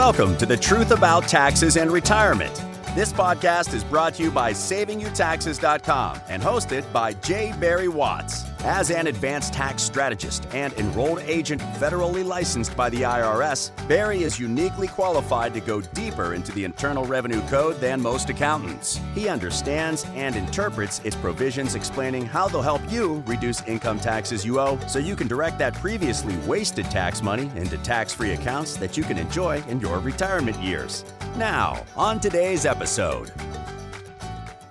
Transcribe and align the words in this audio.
Welcome 0.00 0.38
to 0.38 0.46
the 0.46 0.56
Truth 0.56 0.92
About 0.92 1.28
Taxes 1.28 1.76
and 1.76 1.90
Retirement. 1.90 2.54
This 2.94 3.12
podcast 3.12 3.74
is 3.74 3.84
brought 3.84 4.14
to 4.14 4.22
you 4.22 4.30
by 4.30 4.52
SavingYouTaxes.com 4.52 6.22
and 6.30 6.42
hosted 6.42 6.90
by 6.90 7.12
J. 7.12 7.52
Barry 7.60 7.86
Watts. 7.86 8.49
As 8.64 8.90
an 8.90 9.06
advanced 9.06 9.54
tax 9.54 9.82
strategist 9.82 10.46
and 10.52 10.74
enrolled 10.74 11.20
agent 11.20 11.62
federally 11.78 12.22
licensed 12.22 12.76
by 12.76 12.90
the 12.90 13.02
IRS, 13.02 13.70
Barry 13.88 14.22
is 14.22 14.38
uniquely 14.38 14.86
qualified 14.86 15.54
to 15.54 15.60
go 15.60 15.80
deeper 15.80 16.34
into 16.34 16.52
the 16.52 16.64
Internal 16.64 17.06
Revenue 17.06 17.40
Code 17.48 17.80
than 17.80 18.02
most 18.02 18.28
accountants. 18.28 19.00
He 19.14 19.28
understands 19.30 20.04
and 20.14 20.36
interprets 20.36 21.00
its 21.06 21.16
provisions 21.16 21.74
explaining 21.74 22.26
how 22.26 22.48
they'll 22.48 22.60
help 22.60 22.82
you 22.92 23.24
reduce 23.26 23.62
income 23.62 23.98
taxes 23.98 24.44
you 24.44 24.60
owe 24.60 24.78
so 24.86 24.98
you 24.98 25.16
can 25.16 25.26
direct 25.26 25.58
that 25.58 25.72
previously 25.76 26.36
wasted 26.46 26.84
tax 26.90 27.22
money 27.22 27.50
into 27.56 27.78
tax 27.78 28.12
free 28.12 28.32
accounts 28.32 28.76
that 28.76 28.94
you 28.94 29.04
can 29.04 29.16
enjoy 29.16 29.62
in 29.68 29.80
your 29.80 30.00
retirement 30.00 30.58
years. 30.58 31.06
Now, 31.38 31.82
on 31.96 32.20
today's 32.20 32.66
episode. 32.66 33.32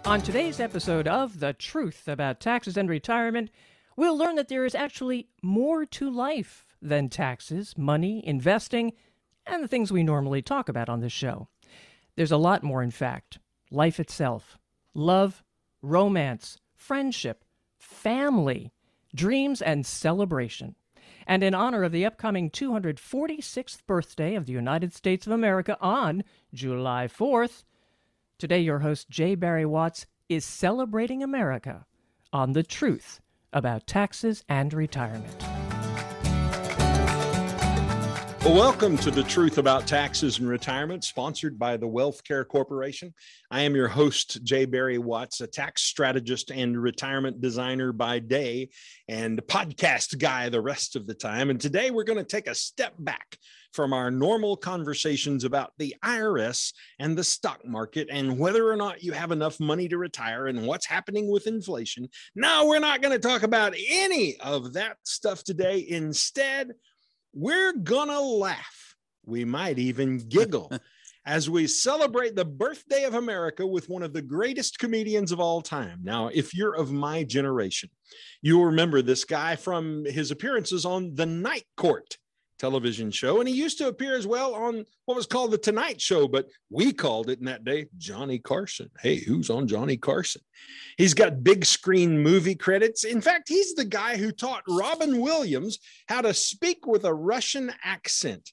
On 0.06 0.22
today's 0.22 0.60
episode 0.60 1.08
of 1.08 1.40
The 1.40 1.54
Truth 1.54 2.08
About 2.08 2.40
Taxes 2.40 2.78
and 2.78 2.88
Retirement, 2.88 3.50
we'll 4.00 4.18
learn 4.18 4.36
that 4.36 4.48
there 4.48 4.64
is 4.64 4.76
actually 4.76 5.28
more 5.42 5.86
to 5.86 6.10
life 6.10 6.66
than 6.82 7.10
taxes, 7.10 7.78
money, 7.78 8.26
investing, 8.26 8.94
and 9.46 9.62
the 9.62 9.68
things 9.68 9.92
we 9.92 10.04
normally 10.04 10.42
talk 10.42 10.70
about 10.70 10.88
on 10.88 11.02
this 11.02 11.12
show. 11.12 11.50
There's 12.16 12.32
a 12.32 12.38
lot 12.38 12.64
more, 12.64 12.82
in 12.82 12.92
fact. 12.92 13.40
Life 13.70 14.00
itself, 14.00 14.58
love, 14.94 15.44
romance, 15.82 16.58
friendship, 16.74 17.44
family, 17.78 18.72
dreams, 19.14 19.62
and 19.62 19.86
celebration. 19.86 20.76
And 21.28 21.44
in 21.44 21.54
honor 21.54 21.84
of 21.84 21.92
the 21.92 22.06
upcoming 22.06 22.50
246th 22.50 23.86
birthday 23.86 24.36
of 24.36 24.46
the 24.46 24.54
United 24.54 24.94
States 24.94 25.28
of 25.28 25.34
America 25.34 25.78
on 25.82 26.24
July 26.54 27.08
4th, 27.08 27.66
today 28.38 28.62
your 28.62 28.80
host, 28.80 29.10
J. 29.10 29.36
Barry 29.36 29.66
Watts, 29.66 30.06
is 30.30 30.46
celebrating 30.46 31.22
America 31.22 31.86
on 32.32 32.54
The 32.54 32.64
Truth 32.64 33.20
about 33.54 33.88
taxes 33.88 34.44
and 34.48 34.74
retirement. 34.74 35.59
Welcome 38.46 38.98
to 39.00 39.12
the 39.12 39.24
Truth 39.24 39.58
About 39.58 39.86
Taxes 39.86 40.40
and 40.40 40.48
Retirement, 40.48 41.04
sponsored 41.04 41.60
by 41.60 41.76
the 41.76 41.88
Wealth 41.88 42.24
Care 42.24 42.46
Corporation. 42.46 43.14
I 43.52 43.62
am 43.62 43.76
your 43.76 43.90
host, 43.90 44.42
Jay 44.44 44.64
Barry 44.64 44.98
Watts, 44.98 45.42
a 45.42 45.48
tax 45.48 45.82
strategist 45.82 46.50
and 46.50 46.82
retirement 46.82 47.42
designer 47.42 47.92
by 47.92 48.20
day 48.20 48.70
and 49.10 49.40
podcast 49.42 50.18
guy 50.20 50.48
the 50.48 50.62
rest 50.62 50.96
of 50.96 51.06
the 51.06 51.14
time. 51.14 51.50
And 51.50 51.60
today 51.60 51.92
we're 51.92 52.06
going 52.06 52.18
to 52.18 52.24
take 52.24 52.48
a 52.48 52.56
step 52.56 52.94
back 52.98 53.38
from 53.74 53.94
our 53.94 54.10
normal 54.10 54.56
conversations 54.56 55.44
about 55.44 55.74
the 55.78 55.96
IRS 56.04 56.74
and 56.98 57.18
the 57.18 57.24
stock 57.24 57.64
market 57.66 58.08
and 58.10 58.40
whether 58.40 58.70
or 58.70 58.76
not 58.76 59.04
you 59.04 59.12
have 59.12 59.32
enough 59.32 59.60
money 59.60 59.88
to 59.90 59.98
retire 59.98 60.48
and 60.48 60.66
what's 60.66 60.88
happening 60.88 61.30
with 61.30 61.46
inflation. 61.46 62.08
No, 62.36 62.66
we're 62.66 62.80
not 62.80 63.02
going 63.02 63.20
to 63.20 63.28
talk 63.28 63.44
about 63.44 63.76
any 63.90 64.38
of 64.40 64.74
that 64.74 64.98
stuff 65.04 65.44
today. 65.44 65.86
Instead, 65.88 66.72
we're 67.34 67.74
gonna 67.74 68.20
laugh. 68.20 68.96
We 69.26 69.46
might 69.46 69.80
even 69.80 70.18
giggle 70.18 70.72
as 71.26 71.50
we 71.50 71.68
celebrate 71.68 72.36
the 72.36 72.46
birthday 72.46 73.04
of 73.04 73.14
America 73.14 73.66
with 73.66 73.90
one 73.90 74.04
of 74.04 74.14
the 74.14 74.22
greatest 74.22 74.80
comedians 74.80 75.32
of 75.32 75.40
all 75.40 75.62
time. 75.62 76.00
Now, 76.02 76.30
if 76.30 76.56
you're 76.56 76.76
of 76.76 76.92
my 76.92 77.24
generation, 77.24 77.90
you'll 78.42 78.66
remember 78.66 79.02
this 79.02 79.26
guy 79.26 79.56
from 79.56 80.06
his 80.06 80.32
appearances 80.32 80.86
on 80.86 81.14
The 81.16 81.26
Night 81.26 81.66
Court 81.78 82.18
television 82.60 83.10
show. 83.10 83.40
And 83.40 83.48
he 83.48 83.56
used 83.56 83.78
to 83.80 83.88
appear 83.88 84.16
as 84.16 84.28
well 84.28 84.54
on 84.54 84.86
what 85.06 85.16
was 85.16 85.26
called 85.26 85.52
The 85.52 85.58
Tonight 85.58 86.00
Show, 86.00 86.28
but 86.28 86.48
we 86.70 86.92
called 86.92 87.30
it 87.30 87.40
in 87.40 87.46
that 87.46 87.64
day 87.64 87.88
Johnny 87.98 88.38
Carson. 88.38 88.90
Hey, 89.00 89.16
who's 89.16 89.50
on 89.50 89.68
Johnny 89.68 89.98
Carson? 89.98 90.42
He's 90.98 91.14
got 91.14 91.44
big 91.44 91.66
screen 91.66 92.20
movie 92.20 92.56
credits. 92.56 93.06
In 93.06 93.22
fact, 93.22 93.50
he's 93.50 93.74
the 93.74 93.86
guy 93.86 94.18
who 94.18 94.32
taught 94.32 94.64
Robin 94.68 95.20
Williams 95.20 95.80
how 96.08 96.22
to 96.22 96.34
speak 96.34 96.86
with 96.86 97.06
a 97.06 97.14
Russian 97.14 97.72
accent. 97.84 98.52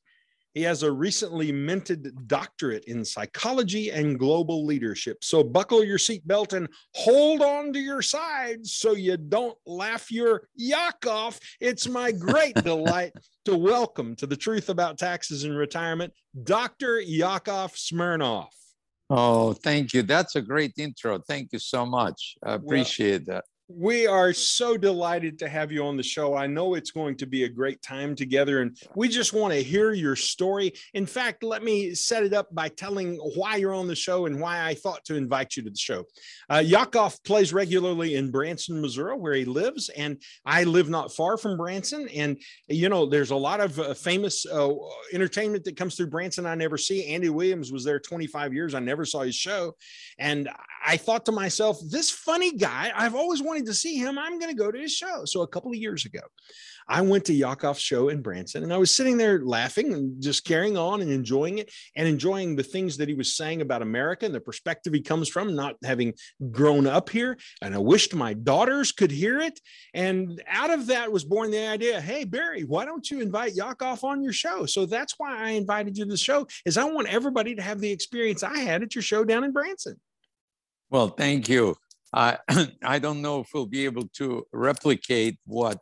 He 0.57 0.63
has 0.63 0.83
a 0.83 0.91
recently 0.91 1.53
minted 1.53 2.27
doctorate 2.29 2.85
in 2.85 3.05
psychology 3.05 3.91
and 3.91 4.19
global 4.19 4.65
leadership. 4.65 5.23
So 5.23 5.45
buckle 5.45 5.85
your 5.85 5.99
seatbelt 5.99 6.55
and 6.55 6.67
hold 6.95 7.43
on 7.43 7.75
to 7.75 7.79
your 7.79 8.01
sides 8.01 8.73
so 8.73 8.95
you 8.95 9.19
don't 9.19 9.59
laugh 9.67 10.11
your 10.11 10.49
yuck 10.59 11.07
off. 11.07 11.39
It's 11.61 11.87
my 11.87 12.11
great 12.11 12.55
delight 12.65 13.13
to 13.45 13.55
welcome 13.55 14.17
to 14.17 14.27
the 14.27 14.35
truth 14.35 14.71
about 14.71 14.97
taxes 14.97 15.45
and 15.45 15.55
retirement, 15.55 16.15
Dr. 16.43 17.01
Yakov 17.01 17.75
Smirnoff. 17.75 18.49
Oh, 19.11 19.53
thank 19.53 19.93
you. 19.93 20.05
That's 20.05 20.37
a 20.37 20.41
great 20.41 20.73
intro. 20.79 21.19
Thank 21.19 21.53
you 21.53 21.59
so 21.59 21.85
much. 21.85 22.37
I 22.43 22.55
appreciate 22.55 23.25
well, 23.27 23.37
that 23.37 23.45
we 23.69 24.07
are 24.07 24.33
so 24.33 24.77
delighted 24.77 25.41
to 25.41 25.49
have 25.49 25.73
you 25.73 25.85
on 25.85 25.97
the 25.97 26.03
show. 26.03 26.37
I 26.37 26.47
know 26.47 26.75
it's 26.75 26.93
going 26.93 27.17
to 27.17 27.27
be 27.27 27.45
a 27.45 27.49
great 27.49 27.83
time 27.83 28.15
together, 28.15 28.61
and 28.61 28.77
we 28.95 29.09
just 29.09 29.33
want 29.33 29.53
to 29.53 29.63
hear 29.63 29.93
your 29.93 30.15
story. 30.15 30.73
In 30.95 31.05
fact, 31.05 31.43
let 31.43 31.65
me 31.65 31.93
set 31.95 32.23
it 32.23 32.33
up 32.33 32.55
by 32.55 32.69
telling 32.69 33.17
why 33.35 33.57
you're 33.57 33.75
on 33.75 33.89
the 33.89 33.97
show 33.97 34.27
and 34.27 34.41
why 34.41 34.65
I 34.65 34.75
thought 34.75 35.05
to 35.07 35.17
invite 35.17 35.57
you 35.57 35.65
to 35.65 35.71
the 35.71 35.77
show. 35.77 36.05
Uh, 36.49 36.63
Yakov 36.65 37.23
plays 37.25 37.53
regularly 37.53 38.15
in 38.15 38.31
Branson, 38.31 38.81
Missouri, 38.81 39.17
where 39.17 39.35
he 39.35 39.45
lives, 39.45 39.89
and 39.89 40.23
I 40.45 40.63
live 40.63 40.89
not 40.89 41.13
far 41.13 41.37
from 41.37 41.57
Branson. 41.57 42.09
And 42.15 42.41
you 42.69 42.89
know, 42.89 43.07
there's 43.07 43.33
a 43.33 43.37
lot 43.37 43.61
of 43.61 43.79
uh, 43.81 43.95
famous 43.95 44.47
uh, 44.47 44.75
entertainment 45.13 45.65
that 45.65 45.77
comes 45.77 45.97
through 45.97 46.11
Branson 46.11 46.47
I 46.47 46.55
never 46.55 46.79
see. 46.79 47.07
Andy 47.07 47.31
Williams 47.31 47.73
was 47.73 47.83
there 47.83 47.99
25 47.99 48.55
years. 48.55 48.75
I 48.75 48.81
never 48.81 49.05
saw 49.05 49.23
his 49.23 49.35
show, 49.35 49.75
and 50.21 50.49
I 50.87 50.97
thought 50.97 51.27
to 51.27 51.33
myself, 51.33 51.79
this 51.91 52.13
funny 52.13 52.53
guy, 52.53 52.93
I've 52.95 53.17
always 53.17 53.43
wanted 53.43 53.56
wanted 53.57 53.67
to 53.67 53.75
see 53.75 53.97
him, 53.97 54.19
I'm 54.19 54.39
going 54.39 54.55
to 54.55 54.63
go 54.63 54.71
to 54.71 54.79
his 54.79 54.93
show. 54.93 55.25
So 55.25 55.41
a 55.41 55.47
couple 55.47 55.71
of 55.71 55.79
years 55.79 56.05
ago, 56.05 56.21
I 56.89 57.01
went 57.01 57.25
to 57.25 57.33
Yakov's 57.33 57.81
show 57.81 58.11
in 58.11 58.21
Branson 58.21 58.63
and 58.63 58.73
I 58.73 58.77
was 58.77 58.95
sitting 58.95 59.17
there 59.17 59.41
laughing 59.41 59.95
and 59.95 60.23
just 60.23 60.45
carrying 60.45 60.77
on 60.77 61.01
and 61.01 61.11
enjoying 61.11 61.59
it 61.59 61.73
and 61.97 62.07
enjoying 62.07 62.55
the 62.55 62.63
things 62.63 62.99
that 62.99 63.09
he 63.09 63.15
was 63.15 63.35
saying 63.35 63.63
about 63.63 63.81
America 63.81 64.27
and 64.27 64.35
the 64.35 64.41
perspective 64.41 64.93
he 64.93 65.01
comes 65.01 65.31
from, 65.31 65.57
not 65.57 65.77
having 65.83 66.13
grown 66.51 66.87
up 66.87 67.09
here. 67.09 67.39
And 67.63 67.75
I 67.75 67.79
wished 67.79 68.15
my 68.15 68.35
daughters 68.35 68.93
could 68.93 69.11
hear 69.11 69.41
it. 69.41 69.59
And 69.95 70.43
out 70.47 70.71
of 70.71 70.87
that 70.89 71.11
was 71.11 71.25
born 71.25 71.51
the 71.51 71.67
idea, 71.67 71.99
hey, 71.99 72.25
Barry, 72.25 72.63
why 72.63 72.85
don't 72.85 73.11
you 73.11 73.23
invite 73.23 73.55
Yakov 73.55 74.05
on 74.05 74.23
your 74.23 74.35
show? 74.35 74.67
So 74.67 74.85
that's 74.85 75.15
why 75.17 75.35
I 75.35 75.51
invited 75.53 75.97
you 75.97 76.05
to 76.05 76.11
the 76.11 76.19
show 76.19 76.47
is 76.67 76.77
I 76.77 76.85
want 76.85 77.09
everybody 77.09 77.55
to 77.55 77.63
have 77.63 77.81
the 77.81 77.91
experience 77.91 78.43
I 78.43 78.59
had 78.59 78.83
at 78.83 78.95
your 78.95 79.03
show 79.03 79.25
down 79.25 79.45
in 79.45 79.53
Branson. 79.53 79.99
Well, 80.91 81.09
thank 81.09 81.49
you. 81.49 81.75
I 82.17 82.39
I 82.83 82.99
don't 82.99 83.23
know 83.23 83.41
if 83.41 83.49
we'll 83.53 83.67
be 83.67 83.85
able 83.85 84.09
to 84.15 84.45
replicate 84.53 85.39
what 85.45 85.79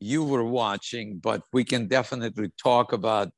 you 0.00 0.24
were 0.24 0.44
watching, 0.44 1.18
but 1.18 1.42
we 1.52 1.64
can 1.64 1.86
definitely 1.86 2.50
talk 2.62 2.92
about 2.92 3.30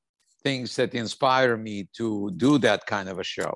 things 0.43 0.75
that 0.77 0.95
inspire 0.95 1.57
me 1.57 1.89
to 1.97 2.33
do 2.37 2.59
that 2.59 2.87
kind 2.87 3.09
of 3.09 3.19
a 3.19 3.25
show. 3.25 3.55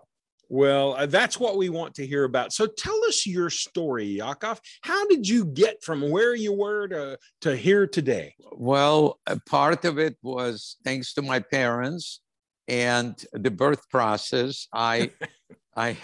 Well, 0.48 0.94
uh, 0.98 1.06
that's 1.06 1.40
what 1.40 1.56
we 1.56 1.70
want 1.70 1.94
to 1.94 2.06
hear 2.06 2.24
about. 2.24 2.52
So 2.52 2.66
tell 2.66 3.00
us 3.08 3.26
your 3.26 3.48
story, 3.48 4.04
Yakov. 4.04 4.60
How 4.82 5.06
did 5.08 5.26
you 5.26 5.46
get 5.46 5.82
from 5.82 6.10
where 6.10 6.34
you 6.34 6.52
were 6.52 6.88
to, 6.88 7.18
to 7.40 7.56
here 7.56 7.86
today? 7.86 8.34
Well, 8.52 9.18
part 9.48 9.86
of 9.86 9.98
it 9.98 10.16
was 10.22 10.76
thanks 10.84 11.14
to 11.14 11.22
my 11.22 11.40
parents 11.40 12.20
and 12.68 13.14
the 13.32 13.50
birth 13.50 13.88
process. 13.88 14.68
I, 14.74 15.12
I, 15.76 15.96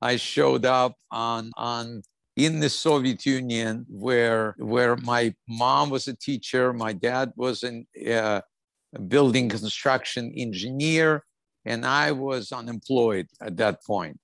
I 0.00 0.14
showed 0.14 0.64
up 0.64 0.94
on, 1.10 1.50
on 1.56 2.02
in 2.38 2.60
the 2.60 2.70
Soviet 2.70 3.26
Union, 3.26 3.84
where 3.88 4.54
where 4.58 4.94
my 4.96 5.34
mom 5.48 5.90
was 5.90 6.06
a 6.06 6.14
teacher, 6.14 6.72
my 6.72 6.92
dad 6.92 7.32
was 7.34 7.64
an, 7.64 7.84
uh, 8.06 8.40
a 8.94 9.00
building 9.14 9.48
construction 9.48 10.32
engineer, 10.36 11.24
and 11.64 11.84
I 11.84 12.12
was 12.12 12.52
unemployed 12.52 13.26
at 13.40 13.56
that 13.56 13.84
point. 13.84 14.18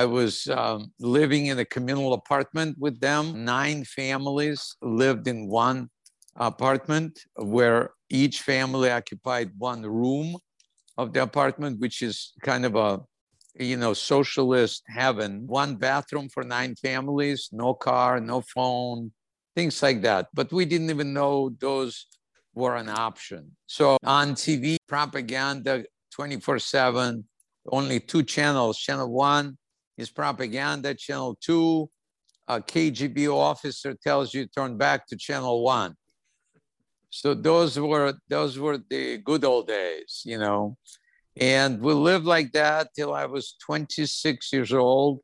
I 0.00 0.04
was 0.04 0.46
um, 0.48 0.92
living 1.00 1.46
in 1.46 1.58
a 1.58 1.64
communal 1.64 2.12
apartment 2.12 2.76
with 2.78 3.00
them. 3.00 3.46
Nine 3.46 3.82
families 3.84 4.76
lived 4.82 5.26
in 5.26 5.48
one 5.48 5.88
apartment, 6.36 7.18
where 7.36 7.92
each 8.10 8.42
family 8.42 8.90
occupied 8.90 9.52
one 9.56 9.82
room 9.82 10.36
of 10.98 11.14
the 11.14 11.22
apartment, 11.22 11.80
which 11.80 12.02
is 12.02 12.32
kind 12.42 12.66
of 12.66 12.76
a 12.76 13.00
you 13.58 13.76
know, 13.76 13.92
socialist 13.92 14.84
heaven, 14.88 15.46
one 15.46 15.76
bathroom 15.76 16.28
for 16.28 16.44
nine 16.44 16.76
families, 16.76 17.48
no 17.52 17.74
car, 17.74 18.20
no 18.20 18.40
phone, 18.40 19.12
things 19.56 19.82
like 19.82 20.02
that. 20.02 20.28
But 20.32 20.52
we 20.52 20.64
didn't 20.64 20.90
even 20.90 21.12
know 21.12 21.50
those 21.58 22.06
were 22.54 22.76
an 22.76 22.88
option. 22.88 23.56
So 23.66 23.96
on 24.04 24.34
TV, 24.34 24.76
propaganda 24.88 25.84
24 26.14 26.58
7, 26.58 27.24
only 27.70 28.00
two 28.00 28.22
channels. 28.22 28.78
Channel 28.78 29.10
one 29.10 29.58
is 29.96 30.10
propaganda, 30.10 30.94
channel 30.94 31.36
two, 31.40 31.90
a 32.46 32.60
KGB 32.60 33.28
officer 33.28 33.94
tells 33.94 34.32
you 34.32 34.46
turn 34.46 34.76
back 34.76 35.06
to 35.08 35.16
channel 35.16 35.62
one. 35.62 35.94
So 37.10 37.34
those 37.34 37.78
were 37.78 38.14
those 38.28 38.58
were 38.58 38.78
the 38.90 39.18
good 39.18 39.44
old 39.44 39.68
days, 39.68 40.22
you 40.24 40.38
know. 40.38 40.76
And 41.40 41.80
we 41.80 41.92
lived 41.92 42.24
like 42.24 42.52
that 42.52 42.88
till 42.94 43.12
I 43.14 43.26
was 43.26 43.54
26 43.64 44.52
years 44.52 44.72
old. 44.72 45.20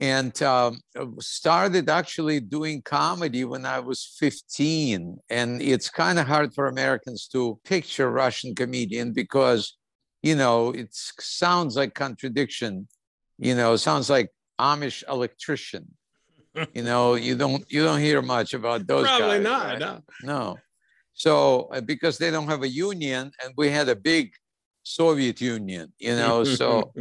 And 0.00 0.40
um, 0.42 0.80
started 1.20 1.88
actually 1.88 2.40
doing 2.40 2.82
comedy 2.82 3.44
when 3.44 3.64
I 3.64 3.78
was 3.78 4.16
15. 4.18 5.18
And 5.30 5.62
it's 5.62 5.88
kind 5.88 6.18
of 6.18 6.26
hard 6.26 6.52
for 6.52 6.66
Americans 6.66 7.28
to 7.28 7.58
picture 7.64 8.10
Russian 8.10 8.54
comedian 8.54 9.12
because, 9.12 9.76
you 10.22 10.34
know, 10.34 10.70
it 10.70 10.88
sounds 10.92 11.76
like 11.76 11.94
contradiction. 11.94 12.88
You 13.38 13.54
know, 13.54 13.76
sounds 13.76 14.10
like 14.10 14.30
Amish 14.60 15.04
electrician. 15.08 15.86
you 16.72 16.82
know, 16.82 17.14
you 17.14 17.34
don't 17.36 17.64
you 17.68 17.82
don't 17.82 18.00
hear 18.00 18.22
much 18.22 18.54
about 18.54 18.86
those 18.86 19.06
Probably 19.06 19.38
guys. 19.38 19.42
not. 19.42 19.66
right? 19.66 19.78
No. 19.80 20.00
No. 20.22 20.56
So 21.14 21.68
uh, 21.72 21.80
because 21.80 22.18
they 22.18 22.30
don't 22.30 22.48
have 22.48 22.62
a 22.62 22.68
union, 22.68 23.30
and 23.42 23.54
we 23.56 23.70
had 23.70 23.88
a 23.88 23.96
big 23.96 24.32
Soviet 24.84 25.40
Union, 25.40 25.92
you 25.98 26.14
know, 26.14 26.44
so 26.60 26.92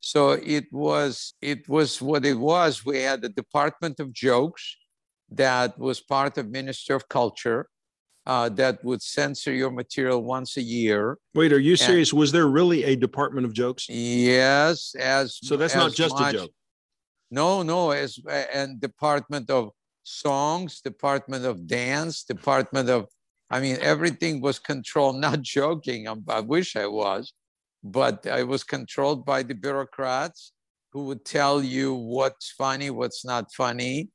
so 0.00 0.30
it 0.30 0.72
was 0.72 1.34
it 1.42 1.68
was 1.68 2.00
what 2.00 2.24
it 2.24 2.38
was. 2.38 2.86
We 2.86 3.02
had 3.02 3.20
the 3.22 3.28
Department 3.28 4.00
of 4.00 4.12
Jokes 4.12 4.76
that 5.30 5.78
was 5.78 6.00
part 6.00 6.38
of 6.38 6.48
Ministry 6.48 6.94
of 6.94 7.08
Culture 7.08 7.68
uh, 8.26 8.48
that 8.50 8.82
would 8.84 9.02
censor 9.02 9.52
your 9.52 9.70
material 9.70 10.22
once 10.22 10.56
a 10.56 10.62
year. 10.62 11.18
Wait, 11.34 11.52
are 11.52 11.58
you 11.58 11.72
And- 11.72 11.78
serious? 11.80 12.12
Was 12.12 12.32
there 12.32 12.46
really 12.46 12.84
a 12.84 12.96
Department 12.96 13.46
of 13.46 13.52
Jokes? 13.52 13.88
Yes, 13.88 14.94
as 14.98 15.38
So 15.42 15.56
that's 15.56 15.74
not 15.74 15.88
as 15.88 15.94
just 15.94 16.18
a 16.18 16.32
joke. 16.32 16.50
No, 17.30 17.62
no, 17.62 17.90
as 17.90 18.18
and 18.52 18.80
Department 18.80 19.50
of 19.50 19.70
Songs, 20.04 20.80
Department 20.80 21.44
of 21.44 21.66
Dance, 21.66 22.22
Department 22.22 22.88
of, 22.88 23.08
I 23.50 23.60
mean, 23.60 23.78
everything 23.80 24.40
was 24.40 24.58
controlled. 24.58 25.16
Not 25.20 25.42
joking. 25.42 26.06
I'm, 26.08 26.24
I 26.28 26.40
wish 26.40 26.76
I 26.76 26.86
was, 26.86 27.32
but 27.82 28.26
I 28.26 28.42
was 28.42 28.64
controlled 28.64 29.24
by 29.24 29.42
the 29.42 29.54
bureaucrats 29.54 30.52
who 30.92 31.04
would 31.06 31.24
tell 31.24 31.62
you 31.62 31.94
what's 31.94 32.50
funny, 32.52 32.90
what's 32.90 33.24
not 33.24 33.52
funny, 33.52 34.08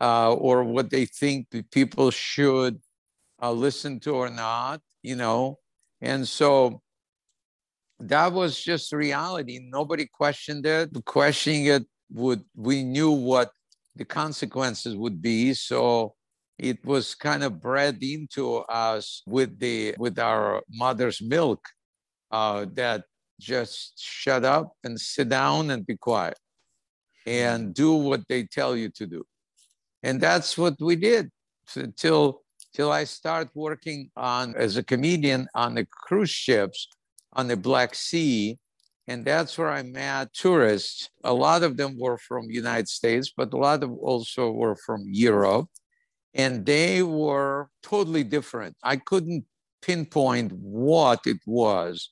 uh, 0.00 0.34
or 0.34 0.62
what 0.62 0.90
they 0.90 1.06
think 1.06 1.46
people 1.70 2.10
should 2.10 2.78
uh, 3.42 3.50
listen 3.50 3.98
to 4.00 4.14
or 4.14 4.28
not. 4.28 4.80
You 5.02 5.16
know, 5.16 5.58
and 6.00 6.28
so 6.28 6.82
that 8.00 8.32
was 8.32 8.60
just 8.60 8.92
reality. 8.92 9.60
Nobody 9.62 10.06
questioned 10.06 10.66
it. 10.66 10.90
Questioning 11.04 11.66
it 11.66 11.86
would 12.12 12.44
we 12.54 12.82
knew 12.82 13.10
what 13.10 13.50
the 13.96 14.04
consequences 14.04 14.96
would 14.96 15.20
be. 15.20 15.54
So 15.54 16.14
it 16.58 16.84
was 16.84 17.14
kind 17.14 17.44
of 17.44 17.60
bred 17.60 18.02
into 18.02 18.56
us 18.68 19.22
with 19.26 19.58
the 19.58 19.94
with 19.98 20.18
our 20.18 20.62
mother's 20.70 21.22
milk 21.22 21.60
uh, 22.30 22.66
that 22.74 23.04
just 23.40 23.92
shut 23.96 24.44
up 24.44 24.72
and 24.82 25.00
sit 25.00 25.28
down 25.28 25.70
and 25.70 25.86
be 25.86 25.96
quiet 25.96 26.38
and 27.26 27.74
do 27.74 27.92
what 27.94 28.22
they 28.28 28.42
tell 28.44 28.76
you 28.76 28.88
to 28.88 29.06
do. 29.06 29.24
And 30.02 30.20
that's 30.20 30.58
what 30.58 30.74
we 30.80 30.96
did 30.96 31.30
till 31.96 32.42
till 32.74 32.90
I 32.92 33.04
start 33.04 33.48
working 33.54 34.10
on 34.16 34.54
as 34.56 34.76
a 34.76 34.82
comedian 34.82 35.48
on 35.54 35.74
the 35.74 35.86
cruise 35.86 36.30
ships 36.30 36.88
on 37.32 37.48
the 37.48 37.56
Black 37.56 37.94
Sea. 37.94 38.58
And 39.06 39.24
that's 39.24 39.56
where 39.56 39.70
I 39.70 39.82
met 39.82 40.34
tourists. 40.34 41.08
A 41.24 41.32
lot 41.32 41.62
of 41.62 41.78
them 41.78 41.98
were 41.98 42.18
from 42.18 42.50
United 42.50 42.88
States, 42.88 43.32
but 43.34 43.54
a 43.54 43.56
lot 43.56 43.82
of 43.82 43.90
also 43.92 44.50
were 44.50 44.76
from 44.76 45.02
Europe. 45.06 45.68
And 46.38 46.64
they 46.64 47.02
were 47.02 47.68
totally 47.82 48.24
different. 48.24 48.76
I 48.82 48.96
couldn't 48.96 49.44
pinpoint 49.82 50.52
what 50.52 51.20
it 51.26 51.38
was, 51.46 52.10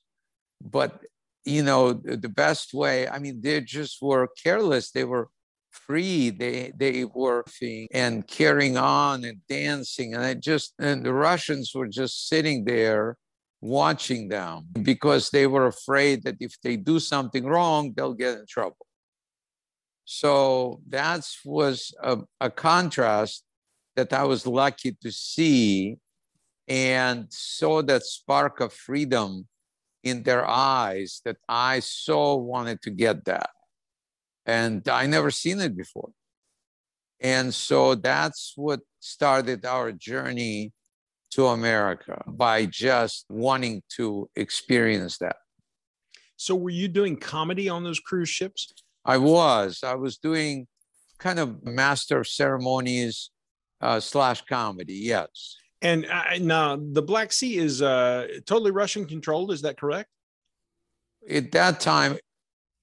but 0.61 1.01
you 1.45 1.63
know, 1.63 1.93
the 1.93 2.29
best 2.29 2.73
way, 2.73 3.07
I 3.07 3.19
mean, 3.19 3.39
they 3.41 3.61
just 3.61 4.01
were 4.01 4.27
careless. 4.43 4.91
They 4.91 5.05
were 5.05 5.29
free. 5.71 6.29
They 6.29 6.73
they 6.75 7.05
were 7.05 7.45
and 7.93 8.27
carrying 8.27 8.77
on 8.77 9.23
and 9.23 9.39
dancing. 9.47 10.13
And 10.13 10.23
I 10.23 10.33
just 10.33 10.73
and 10.79 11.05
the 11.05 11.13
Russians 11.13 11.71
were 11.73 11.87
just 11.87 12.27
sitting 12.27 12.65
there 12.65 13.15
watching 13.61 14.27
them 14.27 14.67
because 14.83 15.29
they 15.29 15.47
were 15.47 15.67
afraid 15.67 16.23
that 16.23 16.35
if 16.39 16.55
they 16.61 16.75
do 16.75 16.99
something 16.99 17.45
wrong, 17.45 17.93
they'll 17.95 18.13
get 18.13 18.37
in 18.37 18.45
trouble. 18.47 18.85
So 20.05 20.81
that 20.89 21.27
was 21.43 21.93
a, 22.01 22.19
a 22.39 22.49
contrast 22.49 23.43
that 23.97 24.13
I 24.13 24.23
was 24.23 24.45
lucky 24.47 24.95
to 25.01 25.11
see 25.11 25.97
and 26.67 27.25
saw 27.31 27.81
that 27.81 28.03
spark 28.03 28.61
of 28.61 28.71
freedom 28.71 29.47
in 30.03 30.23
their 30.23 30.47
eyes 30.47 31.21
that 31.25 31.37
I 31.49 31.79
so 31.79 32.35
wanted 32.35 32.81
to 32.83 32.91
get 32.91 33.25
that. 33.25 33.49
And 34.45 34.87
I 34.87 35.07
never 35.07 35.31
seen 35.31 35.59
it 35.59 35.75
before. 35.75 36.11
And 37.19 37.53
so 37.53 37.95
that's 37.95 38.53
what 38.55 38.81
started 38.99 39.65
our 39.65 39.91
journey 39.91 40.73
to 41.31 41.47
America 41.47 42.23
by 42.27 42.67
just 42.67 43.25
wanting 43.29 43.81
to 43.97 44.29
experience 44.35 45.17
that. 45.17 45.37
So 46.35 46.55
were 46.55 46.69
you 46.69 46.87
doing 46.87 47.17
comedy 47.17 47.67
on 47.67 47.83
those 47.83 47.99
cruise 47.99 48.29
ships? 48.29 48.71
I 49.03 49.17
was. 49.17 49.83
I 49.83 49.95
was 49.95 50.17
doing 50.17 50.67
kind 51.17 51.39
of 51.39 51.65
master 51.65 52.19
of 52.19 52.27
ceremonies 52.27 53.31
uh, 53.81 53.99
slash 53.99 54.41
comedy. 54.45 54.95
Yes. 54.95 55.57
And 55.81 56.05
uh, 56.07 56.37
now 56.39 56.75
the 56.75 57.01
Black 57.01 57.31
Sea 57.31 57.57
is 57.57 57.81
uh, 57.81 58.27
totally 58.45 58.71
Russian 58.71 59.05
controlled. 59.05 59.51
Is 59.51 59.61
that 59.61 59.79
correct? 59.79 60.09
At 61.29 61.51
that 61.51 61.79
time, 61.79 62.17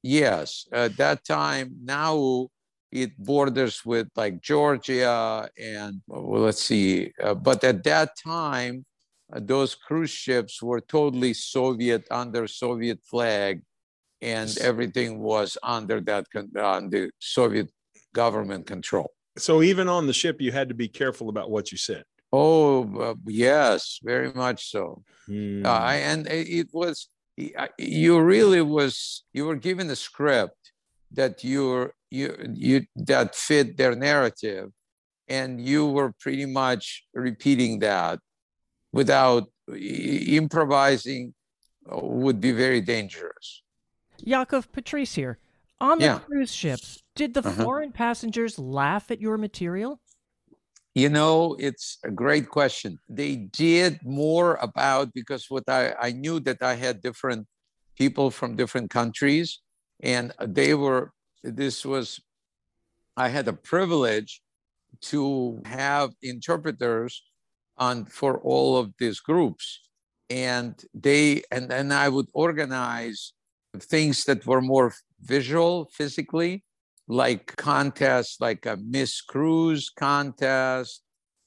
yes. 0.02 0.66
At 0.72 0.96
that 0.98 1.24
time, 1.24 1.76
now 1.82 2.48
it 2.92 3.18
borders 3.18 3.84
with 3.84 4.08
like 4.14 4.40
Georgia 4.40 5.48
and 5.58 6.00
well, 6.06 6.42
let's 6.42 6.62
see. 6.62 7.12
Uh, 7.20 7.34
but 7.34 7.64
at 7.64 7.82
that 7.84 8.10
time, 8.22 8.84
uh, 9.32 9.40
those 9.42 9.74
cruise 9.74 10.10
ships 10.10 10.62
were 10.62 10.80
totally 10.80 11.34
Soviet 11.34 12.06
under 12.10 12.46
Soviet 12.46 13.00
flag, 13.02 13.62
and 14.22 14.56
everything 14.58 15.18
was 15.18 15.58
under 15.62 16.00
that 16.02 16.26
con- 16.30 16.52
on 16.56 16.90
the 16.90 17.10
Soviet 17.18 17.70
government 18.12 18.66
control. 18.66 19.13
So 19.36 19.62
even 19.62 19.88
on 19.88 20.06
the 20.06 20.12
ship, 20.12 20.40
you 20.40 20.52
had 20.52 20.68
to 20.68 20.74
be 20.74 20.88
careful 20.88 21.28
about 21.28 21.50
what 21.50 21.72
you 21.72 21.78
said. 21.78 22.04
Oh 22.32 23.00
uh, 23.00 23.14
yes, 23.26 24.00
very 24.02 24.32
much 24.32 24.70
so. 24.70 25.02
Hmm. 25.26 25.64
Uh, 25.64 25.90
and 25.92 26.26
it 26.28 26.68
was 26.72 27.08
you 27.78 28.20
really 28.20 28.60
was 28.60 29.24
you 29.32 29.44
were 29.46 29.56
given 29.56 29.90
a 29.90 29.96
script 29.96 30.72
that 31.12 31.44
you're 31.44 31.94
you 32.10 32.36
you 32.54 32.86
that 32.96 33.34
fit 33.34 33.76
their 33.76 33.94
narrative, 33.94 34.70
and 35.28 35.60
you 35.60 35.86
were 35.86 36.12
pretty 36.20 36.46
much 36.46 37.04
repeating 37.14 37.80
that 37.80 38.20
without 38.92 39.44
improvising 39.68 41.34
uh, 41.90 41.98
would 42.02 42.40
be 42.40 42.52
very 42.52 42.80
dangerous. 42.80 43.62
Yakov 44.18 44.70
Patrice 44.72 45.14
here. 45.14 45.38
On 45.84 46.00
the 46.00 46.06
Yeah. 46.06 46.18
cruise 46.26 46.52
ships, 46.54 47.02
did 47.14 47.34
the 47.34 47.42
Uh-huh. 47.44 47.62
foreign 47.62 47.92
passengers 47.92 48.58
laugh 48.58 49.10
at 49.10 49.20
your 49.20 49.36
material? 49.36 50.00
You 50.94 51.08
know, 51.08 51.56
it's 51.58 51.98
a 52.04 52.10
great 52.10 52.48
question. 52.48 52.98
They 53.08 53.36
did 53.36 53.98
more 54.04 54.54
about 54.56 55.12
because 55.12 55.46
what 55.50 55.64
I, 55.68 55.92
I 56.00 56.12
knew 56.12 56.38
that 56.40 56.62
I 56.62 56.74
had 56.74 57.00
different 57.02 57.48
people 57.96 58.30
from 58.30 58.56
different 58.56 58.90
countries, 58.90 59.60
and 60.00 60.32
they 60.40 60.74
were, 60.74 61.12
this 61.42 61.84
was, 61.84 62.20
I 63.16 63.28
had 63.30 63.48
a 63.48 63.54
privilege 63.54 64.42
to 65.02 65.62
have 65.66 66.12
interpreters 66.22 67.24
on 67.78 68.06
for 68.06 68.40
all 68.40 68.78
of 68.78 68.94
these 68.98 69.20
groups. 69.20 69.80
And 70.30 70.82
they, 70.94 71.44
and 71.52 71.70
then 71.70 71.92
I 71.92 72.10
would 72.10 72.28
organize 72.34 73.33
things 73.80 74.24
that 74.24 74.46
were 74.46 74.60
more 74.60 74.92
visual, 75.20 75.90
physically, 75.92 76.64
like 77.08 77.54
contests, 77.56 78.40
like 78.40 78.66
a 78.66 78.76
Miss 78.76 79.20
Cruise 79.20 79.90
contest, 79.90 81.02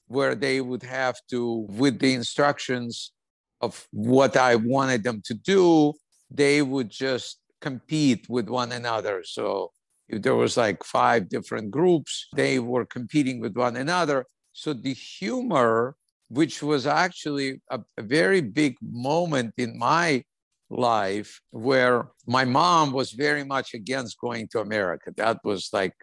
where 0.06 0.34
they 0.34 0.60
would 0.60 0.82
have 0.82 1.16
to, 1.30 1.66
with 1.68 1.98
the 1.98 2.14
instructions 2.14 3.12
of 3.60 3.86
what 3.90 4.36
I 4.36 4.56
wanted 4.56 5.02
them 5.02 5.20
to 5.24 5.34
do, 5.34 5.94
they 6.30 6.62
would 6.62 6.90
just 6.90 7.40
compete 7.60 8.28
with 8.28 8.48
one 8.48 8.72
another. 8.72 9.22
So 9.24 9.72
if 10.08 10.22
there 10.22 10.36
was 10.36 10.56
like 10.56 10.84
five 10.84 11.28
different 11.28 11.70
groups, 11.70 12.28
they 12.34 12.58
were 12.58 12.86
competing 12.86 13.40
with 13.40 13.56
one 13.56 13.76
another. 13.76 14.26
So 14.52 14.72
the 14.72 14.94
humor, 14.94 15.96
which 16.28 16.62
was 16.62 16.86
actually 16.86 17.60
a, 17.70 17.80
a 17.96 18.02
very 18.02 18.40
big 18.40 18.76
moment 18.80 19.54
in 19.56 19.78
my 19.78 20.24
life 20.70 21.40
where 21.50 22.08
my 22.26 22.44
mom 22.44 22.92
was 22.92 23.12
very 23.12 23.44
much 23.44 23.74
against 23.74 24.20
going 24.20 24.48
to 24.48 24.60
America. 24.60 25.12
That 25.16 25.38
was 25.44 25.70
like 25.72 25.94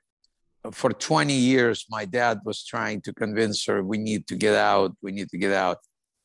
for 0.72 0.92
20 0.92 1.34
years, 1.34 1.86
my 1.90 2.06
dad 2.06 2.40
was 2.46 2.66
trying 2.66 3.02
to 3.02 3.14
convince 3.14 3.66
her 3.66 3.84
we 3.84 3.98
need 3.98 4.28
to 4.28 4.36
get 4.36 4.56
out, 4.56 4.96
we 5.02 5.12
need 5.12 5.30
to 5.30 5.38
get 5.38 5.54
out. 5.54 5.78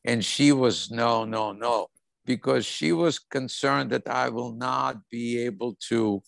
And 0.05 0.25
she 0.25 0.51
was 0.51 0.89
no, 0.89 1.25
no, 1.25 1.51
no. 1.51 1.87
because 2.25 2.65
she 2.65 2.91
was 2.91 3.19
concerned 3.19 3.91
that 3.91 4.07
I 4.07 4.29
will 4.29 4.53
not 4.53 4.97
be 5.11 5.39
able 5.39 5.75
to 5.89 6.21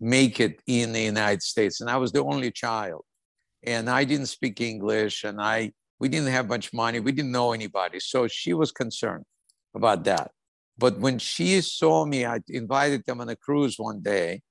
make 0.00 0.40
it 0.40 0.60
in 0.66 0.92
the 0.92 1.00
United 1.00 1.42
States. 1.42 1.80
And 1.80 1.88
I 1.88 1.96
was 1.96 2.12
the 2.12 2.22
only 2.22 2.50
child. 2.50 3.04
And 3.62 3.88
I 3.88 4.04
didn't 4.04 4.26
speak 4.26 4.60
English 4.60 5.24
and 5.24 5.40
I 5.40 5.72
we 6.00 6.08
didn't 6.08 6.28
have 6.28 6.48
much 6.48 6.72
money. 6.72 7.00
We 7.00 7.12
didn't 7.12 7.32
know 7.32 7.52
anybody. 7.52 8.00
So 8.00 8.28
she 8.28 8.52
was 8.52 8.72
concerned 8.72 9.24
about 9.74 10.04
that. 10.04 10.32
But 10.76 10.98
when 10.98 11.18
she 11.18 11.60
saw 11.60 12.04
me, 12.04 12.24
I 12.24 12.40
invited 12.48 13.04
them 13.06 13.20
on 13.20 13.28
a 13.28 13.36
cruise 13.36 13.76
one 13.78 14.00
day, 14.00 14.42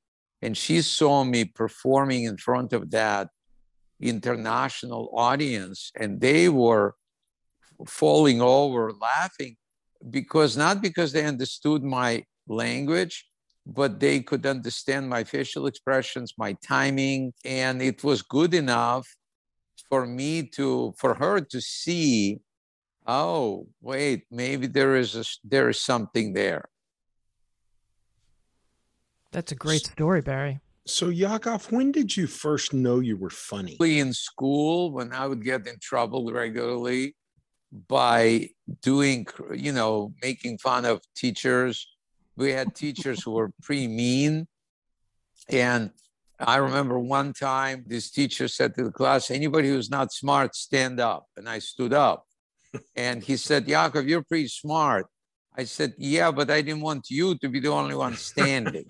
and 0.42 0.58
she 0.58 0.82
saw 0.82 1.24
me 1.24 1.46
performing 1.46 2.24
in 2.24 2.38
front 2.38 2.74
of 2.74 2.92
that 2.92 3.30
international 4.00 5.10
audience, 5.14 5.92
and 6.00 6.20
they 6.22 6.50
were 6.50 6.96
falling 7.88 8.42
over 8.42 8.92
laughing 8.94 9.56
because 10.10 10.56
not 10.58 10.82
because 10.82 11.12
they 11.12 11.26
understood 11.26 11.84
my 11.84 12.24
language, 12.48 13.26
but 13.66 14.00
they 14.00 14.20
could 14.20 14.46
understand 14.46 15.10
my 15.10 15.24
facial 15.24 15.68
expressions, 15.68 16.34
my 16.38 16.56
timing, 16.66 17.34
and 17.46 17.82
it 17.82 18.04
was 18.04 18.22
good 18.22 18.54
enough 18.54 19.08
for 19.90 20.06
me 20.06 20.44
to 20.44 20.94
for 20.98 21.14
her 21.16 21.40
to 21.40 21.62
see 21.62 22.40
oh 23.08 23.68
wait 23.82 24.26
maybe 24.32 24.68
there 24.68 24.96
is 24.96 25.16
a 25.16 25.24
there 25.44 25.70
is 25.70 25.80
something 25.80 26.34
there. 26.34 26.70
That's 29.32 29.52
a 29.52 29.56
great 29.56 29.86
story 29.86 30.22
barry. 30.22 30.60
So 30.86 31.10
yakov 31.10 31.72
when 31.72 31.92
did 31.92 32.16
you 32.16 32.28
first 32.28 32.74
know 32.74 33.00
you 33.00 33.18
were 33.18 33.30
funny? 33.30 33.78
In 33.80 34.14
school 34.14 34.92
when 34.92 35.14
i 35.14 35.28
would 35.28 35.44
get 35.44 35.68
in 35.68 35.78
trouble 35.80 36.32
regularly 36.32 37.16
by 37.88 38.50
doing 38.82 39.26
you 39.54 39.72
know 39.72 40.14
making 40.22 40.58
fun 40.60 40.86
of 40.86 41.02
teachers. 41.16 41.88
We 42.36 42.52
had 42.52 42.76
teachers 42.76 43.24
who 43.24 43.32
were 43.32 43.52
pretty 43.62 43.88
mean. 43.88 44.48
And 45.50 45.92
I 46.40 46.58
remember 46.58 47.00
one 47.00 47.34
time 47.34 47.84
this 47.88 48.10
teacher 48.10 48.48
said 48.48 48.76
to 48.76 48.84
the 48.84 48.92
class, 48.92 49.30
anybody 49.30 49.70
who's 49.70 49.90
not 49.90 50.12
smart, 50.12 50.56
stand 50.56 51.00
up. 51.00 51.28
And 51.38 51.48
I 51.48 51.60
stood 51.60 51.94
up. 51.94 52.26
And 52.96 53.24
he 53.24 53.38
said, 53.38 53.68
Yakov, 53.68 54.08
you're 54.08 54.24
pretty 54.24 54.48
smart. 54.48 55.08
I 55.56 55.66
said, 55.66 55.94
yeah, 55.98 56.32
but 56.32 56.50
I 56.50 56.62
didn't 56.62 56.82
want 56.82 57.10
you 57.10 57.38
to 57.38 57.50
be 57.50 57.60
the 57.60 57.70
only 57.70 57.96
one 57.96 58.16
standing. 58.16 58.86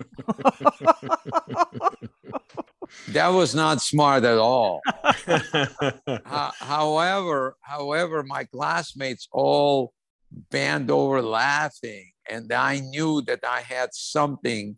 that 3.08 3.28
was 3.28 3.54
not 3.54 3.82
smart 3.82 4.24
at 4.24 4.38
all. 4.38 4.80
however, 6.56 7.56
however, 7.60 8.22
my 8.22 8.44
classmates 8.44 9.28
all 9.30 9.92
band 10.50 10.90
over 10.90 11.20
laughing, 11.20 12.10
and 12.30 12.50
I 12.50 12.80
knew 12.80 13.20
that 13.22 13.40
I 13.46 13.60
had 13.60 13.90
something 13.92 14.76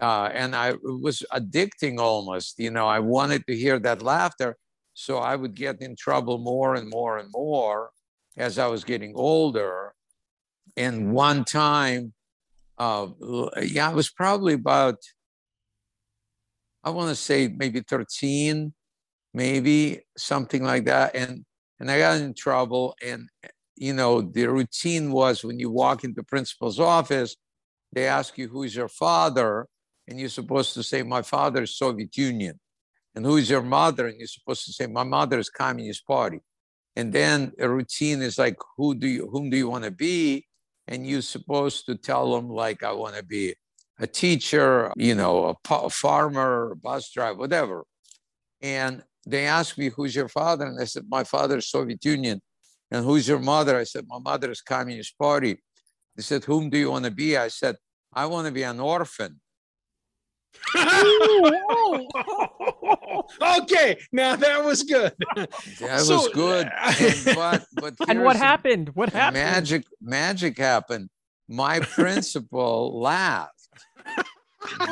uh, 0.00 0.30
and 0.32 0.54
I 0.54 0.74
was 0.82 1.24
addicting 1.32 1.98
almost. 1.98 2.58
You 2.58 2.70
know, 2.70 2.86
I 2.86 3.00
wanted 3.00 3.46
to 3.46 3.56
hear 3.56 3.78
that 3.80 4.02
laughter, 4.02 4.56
so 4.94 5.18
I 5.18 5.36
would 5.36 5.54
get 5.54 5.80
in 5.80 5.96
trouble 5.96 6.38
more 6.38 6.74
and 6.74 6.88
more 6.88 7.18
and 7.18 7.30
more 7.32 7.90
as 8.36 8.58
I 8.58 8.66
was 8.66 8.84
getting 8.84 9.14
older. 9.14 9.94
And 10.76 11.12
one 11.12 11.44
time, 11.44 12.12
uh, 12.78 13.08
yeah, 13.62 13.90
I 13.90 13.94
was 13.94 14.10
probably 14.10 14.54
about, 14.54 14.96
I 16.84 16.90
want 16.90 17.08
to 17.08 17.16
say 17.16 17.48
maybe 17.48 17.80
13, 17.80 18.72
maybe 19.32 20.00
something 20.16 20.62
like 20.62 20.84
that. 20.84 21.14
And 21.14 21.44
and 21.78 21.90
I 21.90 21.98
got 21.98 22.20
in 22.20 22.34
trouble. 22.34 22.96
And 23.04 23.28
you 23.76 23.92
know, 23.92 24.22
the 24.22 24.46
routine 24.46 25.12
was 25.12 25.44
when 25.44 25.58
you 25.58 25.70
walk 25.70 26.04
into 26.04 26.22
principal's 26.22 26.80
office, 26.80 27.36
they 27.92 28.06
ask 28.06 28.36
you 28.38 28.48
who's 28.48 28.74
your 28.74 28.88
father 28.88 29.66
and 30.08 30.18
you're 30.18 30.28
supposed 30.28 30.74
to 30.74 30.82
say, 30.82 31.02
My 31.02 31.22
father 31.22 31.62
is 31.62 31.76
Soviet 31.76 32.16
Union. 32.16 32.58
And 33.14 33.24
who 33.24 33.36
is 33.36 33.48
your 33.48 33.62
mother? 33.62 34.06
And 34.06 34.18
you're 34.18 34.26
supposed 34.26 34.64
to 34.66 34.72
say, 34.72 34.86
My 34.86 35.04
mother 35.04 35.38
is 35.38 35.50
Communist 35.50 36.06
Party. 36.06 36.40
And 36.96 37.12
then 37.12 37.52
a 37.58 37.68
routine 37.68 38.22
is 38.22 38.38
like, 38.38 38.56
who 38.76 38.94
do 38.94 39.06
you 39.06 39.28
whom 39.30 39.50
do 39.50 39.56
you 39.56 39.68
want 39.68 39.84
to 39.84 39.90
be? 39.90 40.46
And 40.88 41.06
you're 41.06 41.22
supposed 41.22 41.86
to 41.86 41.96
tell 41.96 42.34
them, 42.34 42.48
like, 42.48 42.82
I 42.82 42.92
want 42.92 43.16
to 43.16 43.24
be 43.24 43.54
a 43.98 44.06
teacher, 44.06 44.92
you 44.96 45.14
know, 45.14 45.56
a 45.68 45.90
farmer, 45.90 46.72
a 46.72 46.76
bus 46.76 47.10
driver, 47.10 47.38
whatever. 47.38 47.84
And 48.62 49.02
they 49.26 49.46
asked 49.46 49.76
me, 49.78 49.90
Who's 49.90 50.14
your 50.14 50.28
father? 50.28 50.64
And 50.64 50.80
I 50.80 50.84
said, 50.84 51.04
My 51.08 51.24
father 51.24 51.58
is 51.58 51.68
Soviet 51.68 52.04
Union. 52.04 52.40
And 52.90 53.04
who's 53.04 53.26
your 53.28 53.40
mother? 53.40 53.76
I 53.76 53.84
said, 53.84 54.06
My 54.08 54.18
mother 54.18 54.50
is 54.50 54.62
Communist 54.62 55.18
Party. 55.18 55.58
They 56.16 56.22
said, 56.22 56.44
Whom 56.44 56.70
do 56.70 56.78
you 56.78 56.90
want 56.90 57.04
to 57.04 57.10
be? 57.10 57.36
I 57.36 57.48
said, 57.48 57.76
I 58.12 58.26
want 58.26 58.46
to 58.46 58.52
be 58.52 58.62
an 58.62 58.80
orphan. 58.80 59.40
okay, 63.58 63.98
now 64.12 64.36
that 64.36 64.64
was 64.64 64.82
good. 64.82 65.12
That 65.36 66.00
so, 66.00 66.16
was 66.16 66.28
good. 66.28 66.68
And, 66.86 67.36
but, 67.36 67.66
but 67.74 67.94
and 68.08 68.22
what 68.22 68.36
happened? 68.36 68.90
What 68.94 69.10
happened? 69.10 69.44
Magic, 69.44 69.84
magic 70.00 70.58
happened. 70.58 71.08
My 71.48 71.80
principal 71.80 73.00
laughed. 73.00 73.52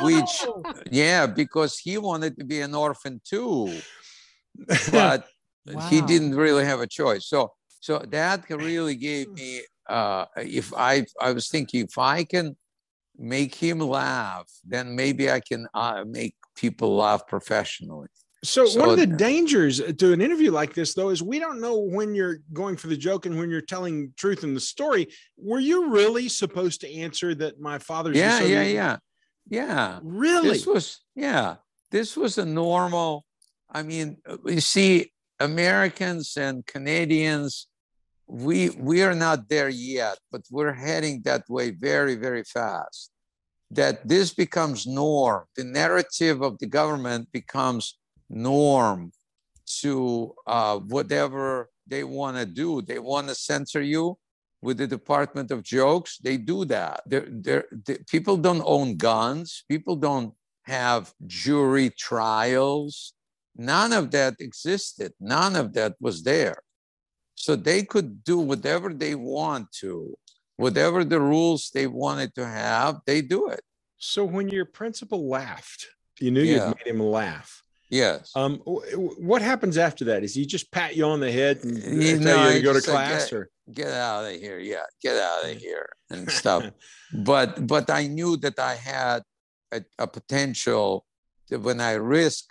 Which, 0.01 0.45
yeah, 0.89 1.25
because 1.25 1.77
he 1.79 1.97
wanted 1.97 2.37
to 2.37 2.45
be 2.45 2.61
an 2.61 2.73
orphan 2.73 3.19
too, 3.25 3.81
but 4.91 5.27
wow. 5.67 5.81
he 5.89 6.01
didn't 6.01 6.35
really 6.35 6.63
have 6.63 6.79
a 6.79 6.87
choice. 6.87 7.27
So, 7.27 7.51
so 7.81 7.99
that 8.09 8.49
really 8.49 8.95
gave 8.95 9.31
me. 9.31 9.61
Uh, 9.87 10.25
if 10.37 10.73
I, 10.73 11.05
I 11.19 11.33
was 11.33 11.49
thinking, 11.49 11.85
if 11.85 11.97
I 11.97 12.23
can 12.23 12.55
make 13.17 13.53
him 13.53 13.79
laugh, 13.79 14.49
then 14.63 14.95
maybe 14.95 15.29
I 15.29 15.41
can 15.41 15.67
uh, 15.73 16.03
make 16.07 16.35
people 16.55 16.95
laugh 16.95 17.27
professionally. 17.27 18.07
So, 18.43 18.65
so, 18.65 18.79
one 18.79 18.89
of 18.89 18.97
the 18.97 19.07
dangers 19.07 19.81
to 19.81 20.13
an 20.13 20.21
interview 20.21 20.51
like 20.51 20.73
this, 20.75 20.93
though, 20.93 21.09
is 21.09 21.23
we 21.23 21.39
don't 21.39 21.59
know 21.59 21.79
when 21.79 22.13
you're 22.13 22.39
going 22.53 22.77
for 22.77 22.87
the 22.87 22.97
joke 22.97 23.25
and 23.25 23.39
when 23.39 23.49
you're 23.49 23.61
telling 23.61 24.13
truth 24.17 24.43
in 24.43 24.53
the 24.53 24.59
story. 24.59 25.07
Were 25.37 25.59
you 25.59 25.89
really 25.89 26.29
supposed 26.29 26.81
to 26.81 26.93
answer 26.93 27.33
that 27.35 27.59
my 27.59 27.79
father's? 27.79 28.17
Yeah, 28.17 28.41
yeah, 28.43 28.61
yeah, 28.61 28.97
yeah. 29.49 29.99
Really? 30.03 30.49
This 30.49 30.67
was 30.67 31.01
yeah. 31.15 31.55
This 31.89 32.15
was 32.15 32.37
a 32.37 32.45
normal. 32.45 33.25
I 33.69 33.81
mean, 33.81 34.17
uh, 34.29 34.37
you 34.45 34.61
see, 34.61 35.11
Americans 35.39 36.37
and 36.37 36.65
Canadians 36.65 37.67
we 38.27 38.69
we 38.71 39.03
are 39.03 39.15
not 39.15 39.49
there 39.49 39.69
yet, 39.69 40.17
but 40.31 40.41
we're 40.49 40.73
heading 40.73 41.21
that 41.25 41.43
way 41.49 41.71
very, 41.71 42.15
very 42.15 42.43
fast. 42.43 43.11
That 43.71 44.07
this 44.07 44.33
becomes 44.33 44.85
norm. 44.85 45.45
The 45.55 45.63
narrative 45.63 46.41
of 46.41 46.59
the 46.59 46.67
government 46.67 47.31
becomes 47.31 47.97
norm 48.29 49.11
to 49.81 50.35
uh, 50.47 50.77
whatever 50.79 51.69
they 51.87 52.03
want 52.03 52.37
to 52.37 52.45
do. 52.45 52.81
They 52.81 52.99
want 52.99 53.27
to 53.27 53.35
censor 53.35 53.81
you 53.81 54.17
with 54.61 54.77
the 54.77 54.87
Department 54.87 55.51
of 55.51 55.63
Jokes. 55.63 56.17
They 56.17 56.37
do 56.37 56.65
that. 56.65 57.01
They're, 57.05 57.27
they're, 57.29 57.65
they, 57.85 57.97
people 58.07 58.37
don't 58.37 58.63
own 58.65 58.97
guns. 58.97 59.63
People 59.69 59.95
don't 59.95 60.33
have 60.63 61.13
jury 61.27 61.91
trials. 61.91 63.13
None 63.55 63.93
of 63.93 64.11
that 64.11 64.35
existed. 64.39 65.13
None 65.19 65.55
of 65.55 65.73
that 65.73 65.95
was 65.99 66.23
there. 66.23 66.57
So 67.35 67.55
they 67.55 67.83
could 67.83 68.23
do 68.23 68.39
whatever 68.39 68.93
they 68.93 69.13
want 69.15 69.71
to, 69.79 70.17
whatever 70.57 71.03
the 71.03 71.19
rules 71.19 71.69
they 71.73 71.87
wanted 71.87 72.33
to 72.35 72.45
have, 72.45 72.99
they 73.05 73.21
do 73.21 73.49
it. 73.49 73.61
So 73.97 74.25
when 74.25 74.49
your 74.49 74.65
principal 74.65 75.27
laughed, 75.27 75.87
you 76.19 76.31
knew 76.31 76.41
yeah. 76.41 76.69
you 76.69 76.75
made 76.75 76.87
him 76.87 76.99
laugh. 76.99 77.61
Yes. 77.89 78.31
Um, 78.35 78.57
what 78.57 79.41
happens 79.41 79.77
after 79.77 80.05
that? 80.05 80.23
Is 80.23 80.33
he 80.33 80.45
just 80.45 80.71
pat 80.71 80.95
you 80.95 81.05
on 81.05 81.19
the 81.19 81.31
head 81.31 81.63
and 81.63 81.77
you 81.77 82.19
tell 82.19 82.37
know, 82.37 82.49
you 82.49 82.57
to 82.59 82.61
go 82.63 82.73
to 82.73 82.81
class, 82.81 83.29
get, 83.29 83.33
or 83.33 83.49
get 83.71 83.87
out 83.89 84.25
of 84.25 84.39
here? 84.39 84.59
Yeah, 84.59 84.83
get 85.01 85.17
out 85.17 85.45
of 85.45 85.57
here 85.57 85.89
and 86.09 86.29
stuff. 86.41 86.71
but 87.13 87.67
but 87.67 87.89
I 87.89 88.07
knew 88.07 88.37
that 88.37 88.57
I 88.59 88.75
had 88.75 89.21
a, 89.71 89.83
a 89.99 90.07
potential 90.07 91.05
that 91.49 91.59
when 91.59 91.79
I 91.79 91.93
risk 91.93 92.45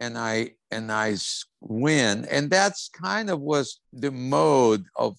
and 0.00 0.18
I 0.18 0.50
and 0.70 0.90
I 0.90 1.16
win. 1.60 2.26
And 2.30 2.50
that's 2.50 2.88
kind 2.88 3.30
of 3.30 3.40
was 3.40 3.80
the 3.92 4.10
mode 4.10 4.84
of 4.96 5.16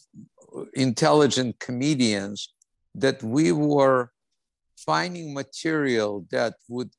intelligent 0.74 1.60
comedians 1.60 2.54
that 2.96 3.22
we 3.24 3.52
were 3.52 4.12
finding 4.78 5.34
material 5.34 6.26
that 6.32 6.56
would 6.70 6.92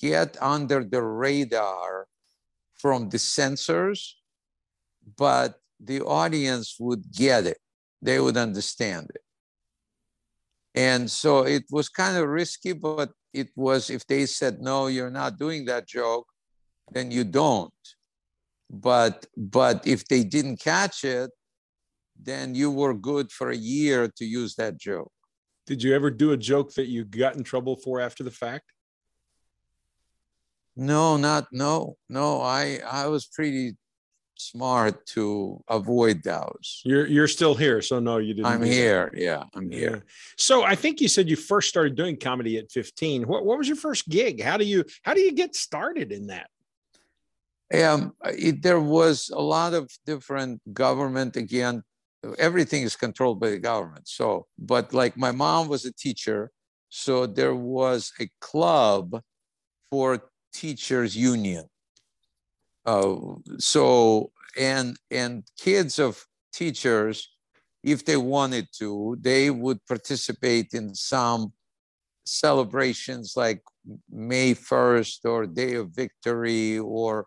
get 0.00 0.36
under 0.40 0.84
the 0.84 1.02
radar 1.02 2.06
from 2.74 3.08
the 3.08 3.18
censors, 3.18 4.16
but 5.16 5.60
the 5.78 6.00
audience 6.00 6.76
would 6.78 7.04
get 7.12 7.46
it. 7.46 7.58
They 8.00 8.18
would 8.20 8.36
understand 8.36 9.10
it. 9.14 9.22
And 10.74 11.10
so 11.10 11.42
it 11.42 11.64
was 11.70 11.88
kind 11.88 12.16
of 12.16 12.28
risky, 12.28 12.72
but 12.72 13.10
it 13.32 13.48
was 13.56 13.90
if 13.90 14.06
they 14.06 14.26
said, 14.26 14.60
no, 14.60 14.86
you're 14.86 15.10
not 15.10 15.38
doing 15.38 15.64
that 15.66 15.86
joke, 15.86 16.26
then 16.90 17.10
you 17.10 17.24
don't. 17.24 17.72
But 18.70 19.26
but 19.36 19.86
if 19.86 20.06
they 20.08 20.24
didn't 20.24 20.58
catch 20.60 21.04
it, 21.04 21.30
then 22.24 22.54
you 22.54 22.70
were 22.70 22.94
good 22.94 23.30
for 23.30 23.50
a 23.50 23.56
year 23.56 24.08
to 24.16 24.24
use 24.24 24.54
that 24.56 24.76
joke. 24.76 25.12
Did 25.66 25.82
you 25.82 25.94
ever 25.94 26.10
do 26.10 26.32
a 26.32 26.36
joke 26.36 26.74
that 26.74 26.88
you 26.88 27.04
got 27.04 27.36
in 27.36 27.44
trouble 27.44 27.76
for 27.76 28.00
after 28.00 28.24
the 28.24 28.30
fact? 28.30 28.72
No, 30.76 31.16
not 31.16 31.46
no, 31.52 31.96
no. 32.08 32.40
I 32.40 32.80
I 32.90 33.06
was 33.06 33.26
pretty 33.26 33.76
smart 34.36 35.06
to 35.06 35.62
avoid 35.68 36.22
those. 36.22 36.80
You're 36.84 37.06
you're 37.06 37.28
still 37.28 37.54
here, 37.54 37.82
so 37.82 38.00
no, 38.00 38.18
you 38.18 38.34
didn't. 38.34 38.46
I'm 38.46 38.60
do 38.60 38.66
that. 38.66 38.72
here. 38.72 39.12
Yeah, 39.14 39.44
I'm 39.54 39.70
here. 39.70 39.96
Yeah. 39.96 40.12
So 40.36 40.64
I 40.64 40.74
think 40.74 41.00
you 41.00 41.08
said 41.08 41.28
you 41.28 41.36
first 41.36 41.68
started 41.68 41.94
doing 41.94 42.16
comedy 42.16 42.58
at 42.58 42.70
15. 42.70 43.24
What 43.24 43.44
what 43.44 43.58
was 43.58 43.68
your 43.68 43.76
first 43.76 44.08
gig? 44.08 44.42
How 44.42 44.56
do 44.56 44.64
you 44.64 44.84
how 45.02 45.14
do 45.14 45.20
you 45.20 45.32
get 45.32 45.54
started 45.54 46.10
in 46.10 46.28
that? 46.28 46.48
Um, 47.72 48.12
it, 48.24 48.62
there 48.62 48.80
was 48.80 49.30
a 49.30 49.40
lot 49.40 49.72
of 49.72 49.90
different 50.04 50.60
government 50.74 51.36
again. 51.36 51.82
Everything 52.38 52.82
is 52.82 52.96
controlled 52.96 53.40
by 53.40 53.50
the 53.50 53.58
government. 53.58 54.06
So, 54.08 54.46
but 54.58 54.92
like 54.94 55.16
my 55.16 55.32
mom 55.32 55.68
was 55.68 55.84
a 55.84 55.92
teacher, 55.92 56.50
so 56.88 57.26
there 57.26 57.54
was 57.54 58.12
a 58.20 58.28
club 58.40 59.20
for 59.90 60.22
teachers 60.52 61.16
union. 61.16 61.64
Uh, 62.84 63.16
so 63.58 64.30
and 64.58 64.96
and 65.10 65.44
kids 65.58 65.98
of 65.98 66.24
teachers, 66.52 67.28
if 67.82 68.04
they 68.04 68.16
wanted 68.16 68.68
to, 68.78 69.16
they 69.20 69.50
would 69.50 69.84
participate 69.86 70.74
in 70.74 70.94
some 70.94 71.52
celebrations 72.24 73.34
like 73.36 73.62
May 74.10 74.54
1st 74.54 75.24
or 75.24 75.46
Day 75.46 75.74
of 75.74 75.90
Victory 75.90 76.78
or 76.78 77.26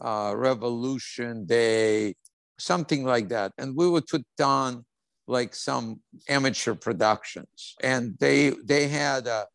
uh, 0.00 0.34
Revolution 0.36 1.46
Day, 1.46 2.14
something 2.58 3.04
like 3.04 3.28
that. 3.28 3.52
And 3.58 3.76
we 3.76 3.88
would 3.88 4.06
put 4.06 4.24
on 4.42 4.84
like 5.26 5.54
some 5.54 6.00
amateur 6.28 6.74
productions, 6.74 7.74
and 7.82 8.14
they 8.20 8.50
they 8.64 8.88
had 8.88 9.26
a, 9.26 9.46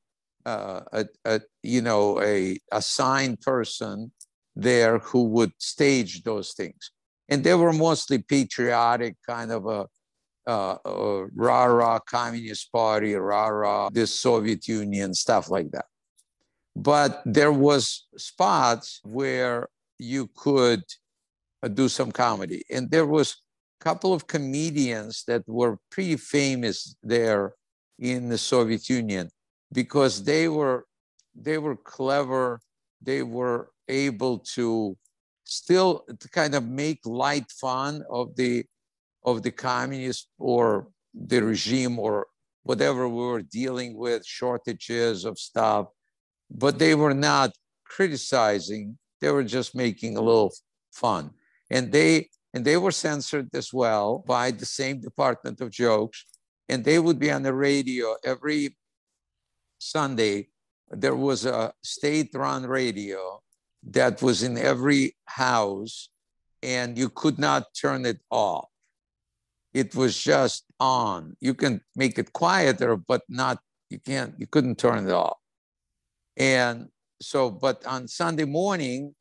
a, 0.45 1.05
a, 1.25 1.41
you 1.61 1.81
know 1.81 2.21
a 2.21 2.57
assigned 2.71 3.39
person 3.41 4.11
there 4.55 4.99
who 4.99 5.23
would 5.23 5.51
stage 5.59 6.23
those 6.23 6.53
things, 6.53 6.91
and 7.29 7.43
they 7.43 7.53
were 7.53 7.73
mostly 7.73 8.19
patriotic 8.19 9.15
kind 9.27 9.51
of 9.51 9.65
a. 9.67 9.85
Uh, 10.47 11.27
rah 11.35 11.65
rah 11.65 11.99
Communist 11.99 12.71
Party, 12.71 13.13
rah 13.13 13.49
rah 13.49 13.89
the 13.89 14.07
Soviet 14.07 14.67
Union, 14.67 15.13
stuff 15.13 15.51
like 15.51 15.69
that. 15.69 15.85
But 16.75 17.21
there 17.23 17.51
was 17.51 18.07
spots 18.17 18.99
where 19.03 19.67
you 19.99 20.27
could 20.35 20.81
Uh, 21.61 21.67
do 21.67 21.89
some 21.89 22.11
comedy. 22.11 22.63
And 22.69 22.89
there 22.89 23.05
was 23.05 23.35
a 23.79 23.83
couple 23.83 24.13
of 24.13 24.27
comedians 24.27 25.23
that 25.27 25.43
were 25.47 25.77
pretty 25.91 26.15
famous 26.15 26.95
there 27.03 27.53
in 27.97 28.29
the 28.29 28.37
Soviet 28.37 28.89
Union 28.89 29.29
because 29.71 30.23
they 30.23 30.47
were 30.47 30.85
they 31.35 31.57
were 31.57 31.75
clever. 31.75 32.61
They 33.01 33.23
were 33.23 33.71
able 33.87 34.39
to 34.55 34.97
still 35.43 36.05
to 36.19 36.29
kind 36.29 36.55
of 36.55 36.67
make 36.67 36.99
light 37.05 37.51
fun 37.51 38.03
of 38.09 38.35
the 38.35 38.65
of 39.25 39.43
the 39.43 39.51
communist 39.51 40.29
or 40.37 40.87
the 41.13 41.41
regime 41.41 41.99
or 41.99 42.27
whatever 42.63 43.07
we 43.09 43.23
were 43.23 43.41
dealing 43.41 43.97
with, 43.97 44.25
shortages 44.25 45.25
of 45.25 45.39
stuff, 45.39 45.87
but 46.51 46.77
they 46.79 46.95
were 46.95 47.13
not 47.13 47.51
criticizing 47.83 48.97
they 49.19 49.31
were 49.31 49.43
just 49.43 49.75
making 49.75 50.17
a 50.17 50.21
little 50.21 50.53
fun. 50.91 51.31
And 51.69 51.91
they 51.91 52.29
and 52.53 52.65
they 52.65 52.77
were 52.77 52.91
censored 52.91 53.49
as 53.53 53.71
well 53.71 54.23
by 54.27 54.51
the 54.51 54.65
same 54.65 55.01
department 55.01 55.61
of 55.61 55.69
jokes. 55.69 56.25
And 56.67 56.83
they 56.83 56.99
would 56.99 57.19
be 57.19 57.31
on 57.31 57.43
the 57.43 57.53
radio 57.53 58.15
every 58.23 58.75
Sunday. 59.79 60.49
There 60.89 61.15
was 61.15 61.45
a 61.45 61.73
state-run 61.83 62.65
radio 62.65 63.41
that 63.83 64.21
was 64.21 64.43
in 64.43 64.57
every 64.57 65.15
house, 65.25 66.09
and 66.63 66.97
you 66.97 67.09
could 67.09 67.37
not 67.39 67.73
turn 67.79 68.05
it 68.05 68.19
off. 68.29 68.67
It 69.73 69.95
was 69.95 70.17
just 70.17 70.65
on. 70.79 71.37
You 71.39 71.53
can 71.53 71.81
make 71.95 72.17
it 72.17 72.33
quieter, 72.33 72.97
but 72.97 73.21
not 73.29 73.59
you 73.89 73.99
can't. 73.99 74.33
You 74.39 74.47
couldn't 74.47 74.77
turn 74.77 75.07
it 75.07 75.11
off. 75.11 75.37
And 76.37 76.89
so, 77.21 77.49
but 77.51 77.85
on 77.85 78.07
Sunday 78.07 78.45
morning, 78.45 79.15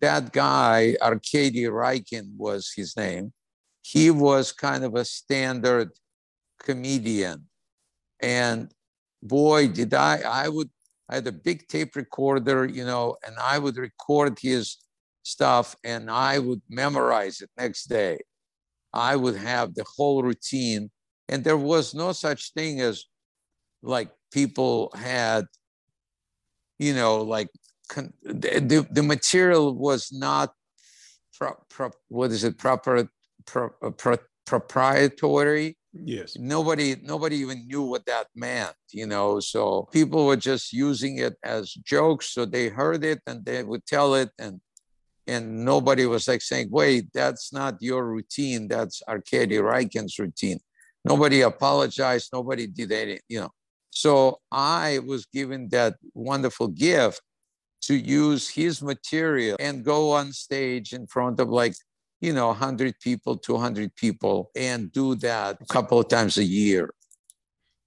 that 0.00 0.32
guy, 0.32 0.96
Arkady 1.00 1.64
Raikin 1.64 2.36
was 2.36 2.72
his 2.74 2.96
name, 2.96 3.32
he 3.82 4.10
was 4.10 4.52
kind 4.52 4.84
of 4.84 4.94
a 4.94 5.04
standard 5.04 5.90
comedian. 6.60 7.46
And 8.20 8.72
boy, 9.22 9.68
did 9.68 9.94
I, 9.94 10.20
I 10.24 10.48
would, 10.48 10.70
I 11.08 11.16
had 11.16 11.26
a 11.26 11.32
big 11.32 11.66
tape 11.68 11.96
recorder, 11.96 12.64
you 12.64 12.84
know, 12.84 13.16
and 13.26 13.36
I 13.38 13.58
would 13.58 13.76
record 13.76 14.38
his 14.40 14.78
stuff 15.24 15.76
and 15.84 16.10
I 16.10 16.38
would 16.38 16.62
memorize 16.68 17.40
it 17.40 17.50
next 17.56 17.86
day. 17.86 18.18
I 18.92 19.16
would 19.16 19.36
have 19.36 19.74
the 19.74 19.84
whole 19.96 20.22
routine. 20.22 20.90
And 21.28 21.42
there 21.44 21.56
was 21.56 21.94
no 21.94 22.12
such 22.12 22.52
thing 22.52 22.80
as 22.80 23.04
like 23.82 24.10
people 24.30 24.92
had 24.94 25.46
you 26.82 26.94
know, 26.94 27.22
like 27.22 27.48
con- 27.92 28.14
the, 28.24 28.86
the 28.90 29.02
material 29.02 29.74
was 29.76 30.10
not 30.10 30.52
pro, 31.36 31.52
pro, 31.68 31.90
what 32.08 32.30
is 32.30 32.42
it 32.42 32.58
proper 32.58 33.08
pro, 33.44 33.70
uh, 33.82 33.90
pro, 33.90 34.16
proprietary. 34.46 35.76
Yes. 35.94 36.38
nobody 36.38 36.96
nobody 37.02 37.36
even 37.36 37.66
knew 37.66 37.82
what 37.82 38.06
that 38.06 38.26
meant 38.34 38.74
you 38.92 39.06
know 39.06 39.40
so 39.40 39.90
people 39.92 40.24
were 40.24 40.40
just 40.50 40.72
using 40.72 41.18
it 41.18 41.34
as 41.44 41.74
jokes 41.84 42.32
so 42.32 42.46
they 42.46 42.70
heard 42.70 43.04
it 43.04 43.20
and 43.26 43.44
they 43.44 43.62
would 43.62 43.84
tell 43.84 44.14
it 44.14 44.30
and 44.38 44.58
and 45.26 45.66
nobody 45.66 46.06
was 46.06 46.26
like 46.28 46.40
saying 46.40 46.68
wait 46.70 47.08
that's 47.12 47.52
not 47.52 47.76
your 47.80 48.06
routine 48.06 48.68
that's 48.68 49.02
arkady 49.06 49.58
Raikin's 49.58 50.18
routine. 50.18 50.60
Nobody 51.04 51.42
apologized 51.42 52.30
nobody 52.32 52.66
did 52.66 52.90
anything 52.90 53.20
you 53.28 53.40
know. 53.40 53.50
So 53.90 54.40
I 54.50 55.00
was 55.06 55.26
given 55.26 55.68
that 55.70 55.96
wonderful 56.14 56.68
gift 56.68 57.20
to 57.82 57.94
use 57.94 58.48
his 58.48 58.82
material 58.82 59.56
and 59.60 59.84
go 59.84 60.12
on 60.12 60.32
stage 60.32 60.92
in 60.92 61.06
front 61.06 61.40
of 61.40 61.48
like, 61.48 61.74
you 62.20 62.32
know, 62.32 62.48
100 62.48 62.98
people, 63.00 63.36
200 63.36 63.94
people, 63.96 64.50
and 64.56 64.92
do 64.92 65.14
that 65.16 65.58
a 65.60 65.66
couple 65.66 65.98
of 65.98 66.08
times 66.08 66.38
a 66.38 66.44
year. 66.44 66.94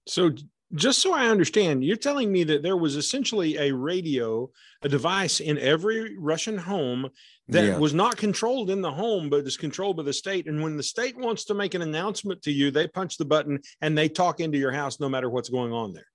So 0.06 0.32
just 0.74 1.00
so 1.00 1.14
I 1.14 1.28
understand, 1.28 1.84
you're 1.84 1.96
telling 1.96 2.30
me 2.30 2.44
that 2.44 2.62
there 2.62 2.76
was 2.76 2.96
essentially 2.96 3.56
a 3.56 3.72
radio, 3.72 4.50
a 4.82 4.88
device 4.88 5.40
in 5.40 5.58
every 5.58 6.18
Russian 6.18 6.58
home 6.58 7.08
that 7.48 7.64
Yeah. 7.64 7.78
was 7.78 7.94
not 7.94 8.16
controlled 8.16 8.68
in 8.70 8.82
the 8.82 8.90
home, 8.90 9.30
but 9.30 9.46
is 9.46 9.56
controlled 9.56 9.96
by 9.96 10.02
the 10.02 10.12
state. 10.12 10.48
And 10.48 10.62
when 10.62 10.76
the 10.76 10.82
state 10.82 11.16
wants 11.16 11.44
to 11.44 11.54
make 11.54 11.74
an 11.74 11.82
announcement 11.82 12.42
to 12.42 12.52
you, 12.52 12.70
they 12.70 12.88
punch 12.88 13.16
the 13.16 13.24
button 13.24 13.60
and 13.80 13.96
they 13.96 14.08
talk 14.08 14.40
into 14.40 14.58
your 14.58 14.72
house 14.72 14.98
no 15.00 15.08
matter 15.08 15.30
what's 15.30 15.48
going 15.48 15.72
on 15.72 15.92
there. 15.92 16.08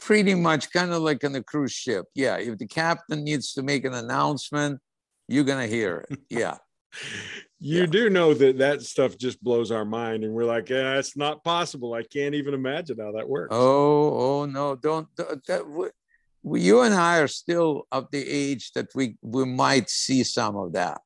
Pretty 0.00 0.34
much 0.34 0.70
kind 0.72 0.92
of 0.92 1.02
like 1.02 1.22
on 1.24 1.34
a 1.34 1.42
cruise 1.42 1.72
ship. 1.72 2.06
Yeah. 2.14 2.36
If 2.36 2.58
the 2.58 2.66
captain 2.66 3.24
needs 3.24 3.52
to 3.54 3.62
make 3.62 3.84
an 3.84 3.94
announcement, 3.94 4.80
you're 5.28 5.44
going 5.44 5.66
to 5.68 5.74
hear 5.74 6.04
it. 6.10 6.18
Yeah. 6.30 6.56
You 7.60 7.80
Yeah. 7.80 7.86
do 7.86 8.08
know 8.10 8.32
that 8.34 8.58
that 8.58 8.82
stuff 8.82 9.18
just 9.18 9.42
blows 9.42 9.70
our 9.70 9.84
mind. 9.84 10.24
And 10.24 10.32
we're 10.32 10.44
like, 10.44 10.68
yeah, 10.70 10.98
it's 10.98 11.16
not 11.16 11.44
possible. 11.44 11.92
I 11.94 12.02
can't 12.02 12.34
even 12.34 12.54
imagine 12.54 12.98
how 12.98 13.12
that 13.12 13.28
works. 13.28 13.54
Oh, 13.54 14.40
oh 14.40 14.44
no, 14.46 14.74
don't, 14.76 15.06
don't 15.16 15.44
that, 15.46 15.66
we, 15.68 15.88
we- 16.42 16.60
you 16.62 16.80
and 16.82 16.94
I 16.94 17.18
are 17.18 17.28
still 17.28 17.86
of 17.92 18.06
the 18.10 18.26
age 18.26 18.72
that 18.72 18.88
we, 18.94 19.16
we 19.22 19.44
might 19.44 19.90
see 19.90 20.22
some 20.24 20.56
of 20.56 20.72
that 20.72 21.00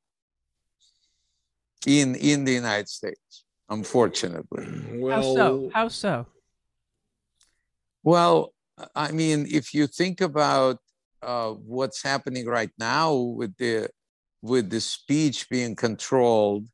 in, 1.86 2.14
in 2.14 2.44
the 2.44 2.52
United 2.52 2.88
States, 2.88 3.44
unfortunately. 3.68 4.66
well, 5.00 5.16
How 5.16 5.34
so? 5.34 5.70
How 5.74 5.88
so? 5.88 6.26
Well, 8.04 8.52
I 8.94 9.12
mean, 9.12 9.46
if 9.50 9.74
you 9.74 9.86
think 9.86 10.20
about 10.20 10.78
uh, 11.22 11.50
what's 11.50 12.02
happening 12.02 12.46
right 12.46 12.70
now 12.78 13.14
with 13.14 13.56
the 13.56 13.88
with 14.42 14.70
the 14.70 14.80
speech 14.80 15.48
being 15.48 15.76
controlled 15.76 16.66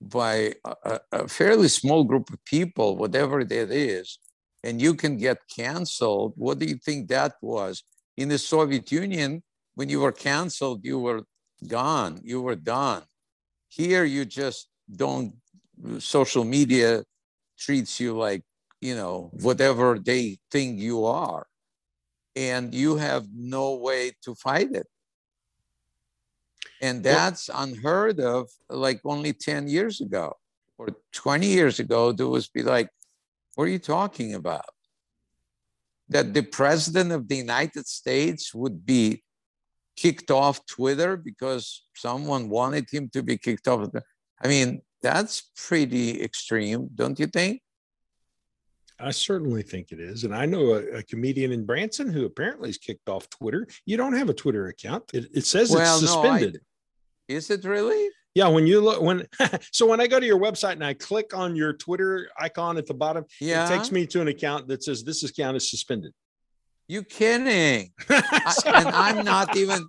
by 0.00 0.54
a, 0.64 1.00
a- 1.10 1.28
fairly 1.28 1.66
small 1.68 2.04
group 2.04 2.30
of 2.32 2.44
people, 2.44 2.96
whatever 2.96 3.42
that 3.44 3.70
is, 3.70 4.18
and 4.62 4.80
you 4.80 4.94
can 4.94 5.16
get 5.16 5.38
canceled. 5.54 6.34
What 6.36 6.60
do 6.60 6.66
you 6.66 6.76
think 6.76 7.08
that 7.08 7.34
was 7.42 7.82
in 8.16 8.28
the 8.28 8.38
Soviet 8.38 8.92
Union? 8.92 9.42
When 9.74 9.88
you 9.88 10.00
were 10.00 10.12
canceled, 10.12 10.84
you 10.84 10.98
were 10.98 11.22
gone. 11.66 12.20
You 12.22 12.42
were 12.42 12.56
done. 12.56 13.02
Here, 13.68 14.04
you 14.04 14.24
just 14.24 14.68
don't. 14.94 15.34
Social 15.98 16.44
media 16.44 17.04
treats 17.56 18.00
you 18.00 18.16
like 18.16 18.42
you 18.80 18.94
know, 18.94 19.30
whatever 19.40 19.98
they 19.98 20.38
think 20.50 20.78
you 20.78 21.04
are. 21.04 21.46
And 22.36 22.74
you 22.74 22.96
have 22.96 23.26
no 23.34 23.74
way 23.74 24.12
to 24.22 24.34
fight 24.34 24.72
it. 24.72 24.86
And 26.80 27.04
Well- 27.04 27.14
that's 27.14 27.50
unheard 27.52 28.20
of 28.20 28.50
like 28.68 29.00
only 29.04 29.32
10 29.32 29.68
years 29.68 30.00
ago 30.00 30.36
or 30.76 30.88
20 31.12 31.46
years 31.46 31.80
ago. 31.80 32.12
There 32.12 32.28
was 32.28 32.48
be 32.48 32.62
like, 32.62 32.90
what 33.54 33.64
are 33.64 33.68
you 33.68 33.80
talking 33.80 34.34
about? 34.34 34.70
that 36.08 36.32
the 36.32 36.42
president 36.42 37.12
of 37.12 37.28
the 37.28 37.36
United 37.36 37.86
States 37.86 38.54
would 38.54 38.84
be 38.86 39.22
kicked 39.96 40.30
off 40.30 40.64
Twitter 40.66 41.16
because 41.16 41.84
someone 41.94 42.48
wanted 42.48 42.88
him 42.90 43.10
to 43.10 43.22
be 43.22 43.36
kicked 43.36 43.68
off. 43.68 43.88
I 44.42 44.48
mean, 44.48 44.80
that's 45.02 45.50
pretty 45.56 46.22
extreme, 46.22 46.88
don't 46.94 47.18
you 47.18 47.26
think? 47.26 47.60
I 49.00 49.10
certainly 49.10 49.62
think 49.62 49.92
it 49.92 50.00
is. 50.00 50.24
And 50.24 50.34
I 50.34 50.44
know 50.44 50.74
a, 50.74 50.98
a, 50.98 51.02
comedian 51.02 51.52
in 51.52 51.64
Branson 51.64 52.12
who 52.12 52.24
apparently 52.24 52.70
is 52.70 52.78
kicked 52.78 53.08
off 53.08 53.30
Twitter. 53.30 53.66
You 53.86 53.96
don't 53.96 54.14
have 54.14 54.28
a 54.28 54.34
Twitter 54.34 54.68
account. 54.68 55.04
It, 55.14 55.28
it 55.32 55.46
says 55.46 55.70
well, 55.70 55.98
it's 55.98 56.10
suspended. 56.10 56.54
No, 56.54 57.34
I, 57.34 57.36
is 57.36 57.50
it 57.50 57.64
really? 57.64 58.08
Yeah. 58.34 58.48
When 58.48 58.66
you 58.66 58.80
look, 58.80 59.00
when, 59.00 59.26
so 59.72 59.86
when 59.86 60.00
I 60.00 60.06
go 60.06 60.18
to 60.18 60.26
your 60.26 60.40
website 60.40 60.72
and 60.72 60.84
I 60.84 60.94
click 60.94 61.36
on 61.36 61.54
your 61.54 61.72
Twitter 61.74 62.28
icon 62.38 62.76
at 62.76 62.86
the 62.86 62.94
bottom, 62.94 63.24
yeah. 63.40 63.66
it 63.66 63.76
takes 63.76 63.92
me 63.92 64.06
to 64.06 64.20
an 64.20 64.28
account 64.28 64.66
that 64.68 64.82
says 64.82 65.04
this 65.04 65.22
account 65.22 65.56
is 65.56 65.70
suspended. 65.70 66.12
You 66.88 67.02
kidding? 67.02 67.92
I, 68.08 68.54
and 68.66 68.88
I'm 68.88 69.24
not 69.24 69.56
even, 69.56 69.86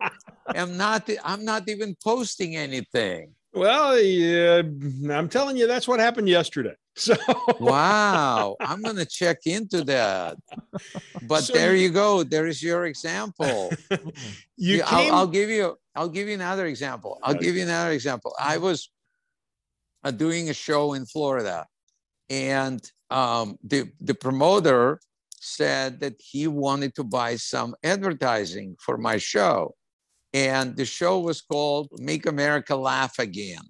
I'm 0.48 0.78
not, 0.78 1.10
I'm 1.24 1.46
not 1.46 1.68
even 1.68 1.96
posting 2.04 2.58
anything. 2.58 3.34
Well, 3.54 4.00
yeah, 4.00 4.62
I'm 5.12 5.30
telling 5.30 5.58
you, 5.58 5.66
that's 5.66 5.88
what 5.88 6.00
happened 6.00 6.30
yesterday. 6.30 6.76
So 7.00 7.16
wow, 7.62 8.58
I'm 8.60 8.82
gonna 8.82 9.06
check 9.06 9.46
into 9.46 9.86
that. 9.86 10.36
But 11.24 11.46
so, 11.46 11.54
there 11.54 11.74
you 11.74 11.90
go. 11.90 12.24
There 12.24 12.46
is 12.46 12.62
your 12.62 12.88
example. 12.88 13.72
you, 14.58 14.84
came... 14.84 14.86
I'll, 14.86 15.16
I'll, 15.20 15.28
give 15.28 15.50
you. 15.50 15.78
I'll 15.96 16.10
give 16.10 16.28
you 16.28 16.34
another 16.34 16.66
example. 16.66 17.18
I'll 17.24 17.36
give 17.36 17.56
you 17.56 17.64
another 17.64 17.92
example. 17.92 18.36
I 18.38 18.58
was 18.58 18.92
uh, 20.04 20.12
doing 20.12 20.50
a 20.50 20.54
show 20.54 20.94
in 20.94 21.06
Florida, 21.06 21.66
and 22.30 22.82
um, 23.10 23.58
the 23.64 23.90
the 24.02 24.14
promoter 24.14 25.00
said 25.40 26.02
that 26.02 26.16
he 26.20 26.48
wanted 26.48 26.96
to 26.96 27.06
buy 27.06 27.38
some 27.38 27.76
advertising 27.82 28.76
for 28.78 28.98
my 28.98 29.18
show. 29.18 29.74
And 30.34 30.76
the 30.76 30.86
show 30.86 31.20
was 31.20 31.40
called 31.40 31.88
Make 31.98 32.26
America 32.26 32.76
Laugh 32.76 33.18
Again. 33.20 33.64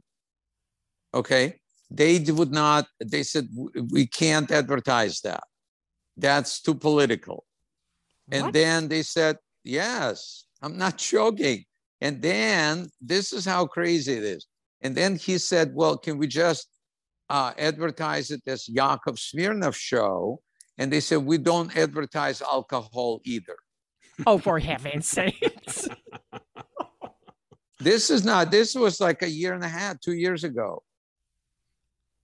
Okay. 1.14 1.60
They 1.92 2.20
would 2.20 2.52
not, 2.52 2.86
they 3.04 3.24
said, 3.24 3.48
we 3.92 4.06
can't 4.06 4.50
advertise 4.52 5.22
that. 5.22 5.44
That's 6.16 6.62
too 6.62 6.76
political. 6.76 7.46
What? 8.28 8.38
And 8.38 8.54
then 8.54 8.88
they 8.88 9.02
said, 9.02 9.38
yes, 9.64 10.46
I'm 10.62 10.78
not 10.78 10.98
joking. 11.12 11.66
And 12.02 12.22
then 12.22 12.90
this 13.02 13.34
is 13.34 13.46
how 13.46 13.66
crazy 13.66 14.14
it 14.14 14.24
is. 14.24 14.48
And 14.82 14.96
then 14.96 15.16
he 15.16 15.38
said, 15.38 15.72
well, 15.74 15.98
can 15.98 16.18
we 16.18 16.28
just 16.28 16.68
uh, 17.30 17.52
advertise 17.58 18.32
it 18.32 18.42
as 18.48 18.70
Yakov 18.70 19.16
Smirnoff 19.16 19.76
show? 19.76 20.42
And 20.78 20.92
they 20.94 21.02
said, 21.02 21.18
we 21.18 21.38
don't 21.38 21.76
advertise 21.76 22.42
alcohol 22.42 23.20
either. 23.26 23.58
Oh, 24.26 24.38
for 24.38 24.60
heaven's 24.60 25.08
sakes. 25.10 25.90
this 27.80 28.10
is 28.10 28.24
not, 28.24 28.52
this 28.52 28.76
was 28.76 29.02
like 29.02 29.22
a 29.22 29.30
year 29.30 29.54
and 29.54 29.64
a 29.64 29.68
half, 29.68 30.00
two 30.00 30.14
years 30.14 30.46
ago. 30.46 30.82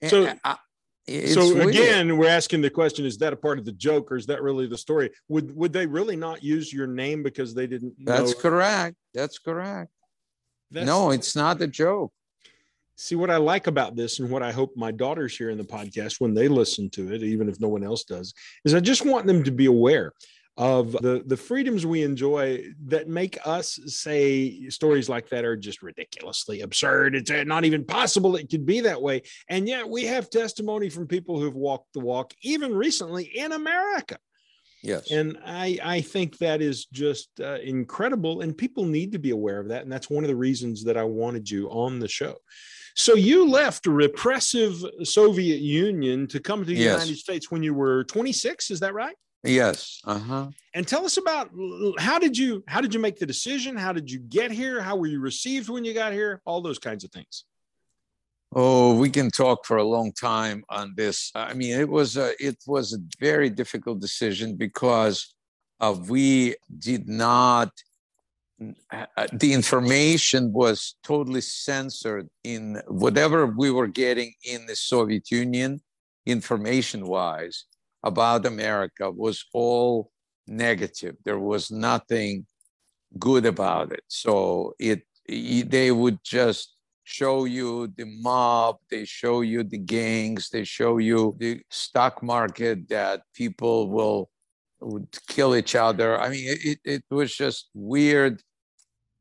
Eh, 0.05 0.09
so, 0.09 0.23
eh, 0.25 0.35
ah, 0.43 0.59
I, 1.07 1.25
so 1.25 1.53
weird. 1.53 1.69
again, 1.69 2.17
we're 2.17 2.29
asking 2.29 2.61
the 2.61 2.69
question: 2.69 3.05
Is 3.05 3.17
that 3.19 3.33
a 3.33 3.35
part 3.35 3.59
of 3.59 3.65
the 3.65 3.71
joke, 3.71 4.11
or 4.11 4.15
is 4.15 4.25
that 4.27 4.41
really 4.41 4.67
the 4.67 4.77
story? 4.77 5.09
Would 5.29 5.55
would 5.55 5.73
they 5.73 5.85
really 5.85 6.15
not 6.15 6.43
use 6.43 6.71
your 6.71 6.87
name 6.87 7.23
because 7.23 7.53
they 7.53 7.67
didn't? 7.67 7.93
That's 8.03 8.33
correct. 8.33 8.95
That's 9.13 9.39
correct. 9.39 9.91
That's, 10.71 10.85
no, 10.85 11.11
it's 11.11 11.35
not 11.35 11.61
a 11.61 11.67
joke. 11.67 12.11
See 12.97 13.15
what 13.15 13.29
I 13.29 13.37
like 13.37 13.67
about 13.67 13.95
this, 13.95 14.19
and 14.19 14.29
what 14.29 14.41
I 14.41 14.51
hope 14.51 14.71
my 14.75 14.91
daughters 14.91 15.35
hear 15.37 15.49
in 15.49 15.57
the 15.57 15.63
podcast 15.63 16.19
when 16.19 16.33
they 16.33 16.47
listen 16.47 16.89
to 16.91 17.13
it, 17.13 17.23
even 17.23 17.49
if 17.49 17.59
no 17.59 17.67
one 17.67 17.83
else 17.83 18.03
does, 18.03 18.33
is 18.63 18.73
I 18.73 18.79
just 18.79 19.05
want 19.05 19.27
them 19.27 19.43
to 19.43 19.51
be 19.51 19.65
aware 19.65 20.13
of 20.57 20.93
the 20.93 21.21
the 21.25 21.35
freedoms 21.35 21.85
we 21.85 22.01
enjoy 22.01 22.63
that 22.85 23.09
make 23.09 23.37
us 23.45 23.77
say 23.87 24.69
stories 24.69 25.09
like 25.09 25.27
that 25.29 25.43
are 25.43 25.57
just 25.57 25.83
ridiculously 25.83 26.61
absurd. 26.61 27.15
It's 27.15 27.31
not 27.45 27.65
even 27.65 27.83
possible 27.83 28.37
it 28.37 28.49
could 28.49 28.65
be 28.65 28.79
that 28.81 29.01
way. 29.01 29.23
And 29.49 29.67
yet 29.67 29.89
we 29.89 30.05
have 30.05 30.29
testimony 30.29 30.89
from 30.89 31.07
people 31.07 31.39
who've 31.39 31.55
walked 31.55 31.91
the 31.93 31.99
walk 31.99 32.33
even 32.41 32.73
recently 32.73 33.25
in 33.25 33.51
america. 33.51 34.17
Yes. 34.81 35.11
And 35.11 35.37
i 35.45 35.77
i 35.83 35.99
think 35.99 36.37
that 36.37 36.61
is 36.61 36.85
just 36.85 37.29
uh, 37.41 37.57
incredible 37.61 38.39
and 38.39 38.57
people 38.57 38.85
need 38.85 39.11
to 39.11 39.19
be 39.19 39.31
aware 39.31 39.59
of 39.59 39.69
that 39.69 39.83
and 39.83 39.91
that's 39.91 40.09
one 40.09 40.23
of 40.23 40.29
the 40.29 40.35
reasons 40.35 40.85
that 40.85 40.95
i 40.95 41.03
wanted 41.03 41.49
you 41.49 41.67
on 41.69 41.99
the 41.99 42.07
show. 42.07 42.35
So 42.97 43.15
you 43.15 43.49
left 43.49 43.87
a 43.87 43.91
repressive 43.91 44.77
soviet 45.03 45.59
union 45.59 46.27
to 46.27 46.39
come 46.39 46.61
to 46.61 46.65
the 46.65 46.75
yes. 46.75 46.93
united 46.93 47.17
states 47.17 47.51
when 47.51 47.61
you 47.61 47.73
were 47.73 48.05
26 48.05 48.71
is 48.71 48.79
that 48.79 48.93
right 48.93 49.17
Yes. 49.45 50.01
Uh-huh. 50.03 50.47
And 50.73 50.87
tell 50.87 51.05
us 51.05 51.17
about 51.17 51.51
how 51.99 52.19
did 52.19 52.37
you 52.37 52.63
how 52.67 52.81
did 52.81 52.93
you 52.93 52.99
make 52.99 53.17
the 53.17 53.25
decision? 53.25 53.75
How 53.75 53.93
did 53.93 54.09
you 54.09 54.19
get 54.19 54.51
here? 54.51 54.81
How 54.81 54.95
were 54.95 55.07
you 55.07 55.19
received 55.19 55.69
when 55.69 55.85
you 55.85 55.93
got 55.93 56.13
here? 56.13 56.41
All 56.45 56.61
those 56.61 56.79
kinds 56.79 57.03
of 57.03 57.11
things. 57.11 57.45
Oh, 58.53 58.95
we 58.95 59.09
can 59.09 59.29
talk 59.29 59.65
for 59.65 59.77
a 59.77 59.83
long 59.83 60.11
time 60.13 60.63
on 60.69 60.93
this. 60.95 61.31
I 61.35 61.53
mean, 61.53 61.79
it 61.79 61.89
was 61.89 62.17
a 62.17 62.33
it 62.43 62.57
was 62.65 62.93
a 62.93 62.97
very 63.19 63.49
difficult 63.49 63.99
decision 63.99 64.55
because 64.55 65.35
uh, 65.79 65.95
we 66.07 66.55
did 66.79 67.07
not. 67.07 67.71
Uh, 68.89 69.27
the 69.33 69.51
information 69.51 70.53
was 70.53 70.95
totally 71.03 71.41
censored 71.41 72.29
in 72.45 72.81
whatever 72.87 73.45
we 73.47 73.69
were 73.69 73.87
getting 73.87 74.33
in 74.45 74.65
the 74.65 74.75
Soviet 74.77 75.29
Union, 75.29 75.81
information 76.25 77.05
wise 77.05 77.65
about 78.05 78.45
America 78.45 79.11
was 79.11 79.45
all 79.53 80.11
negative. 80.47 81.15
There 81.25 81.39
was 81.39 81.71
nothing 81.71 82.45
good 83.17 83.45
about 83.45 83.91
it. 83.91 84.03
So 84.07 84.73
it, 84.79 85.01
they 85.27 85.91
would 85.91 86.19
just 86.23 86.75
show 87.03 87.45
you 87.45 87.87
the 87.97 88.05
mob, 88.05 88.77
they 88.89 89.05
show 89.05 89.41
you 89.41 89.63
the 89.63 89.77
gangs, 89.77 90.49
they 90.49 90.63
show 90.63 90.97
you 90.97 91.35
the 91.39 91.61
stock 91.69 92.21
market 92.23 92.87
that 92.89 93.21
people 93.33 93.89
will 93.89 94.29
would 94.81 95.07
kill 95.27 95.55
each 95.55 95.75
other. 95.75 96.19
I 96.19 96.29
mean, 96.29 96.45
it, 96.47 96.79
it 96.83 97.03
was 97.09 97.35
just 97.35 97.69
weird, 97.73 98.41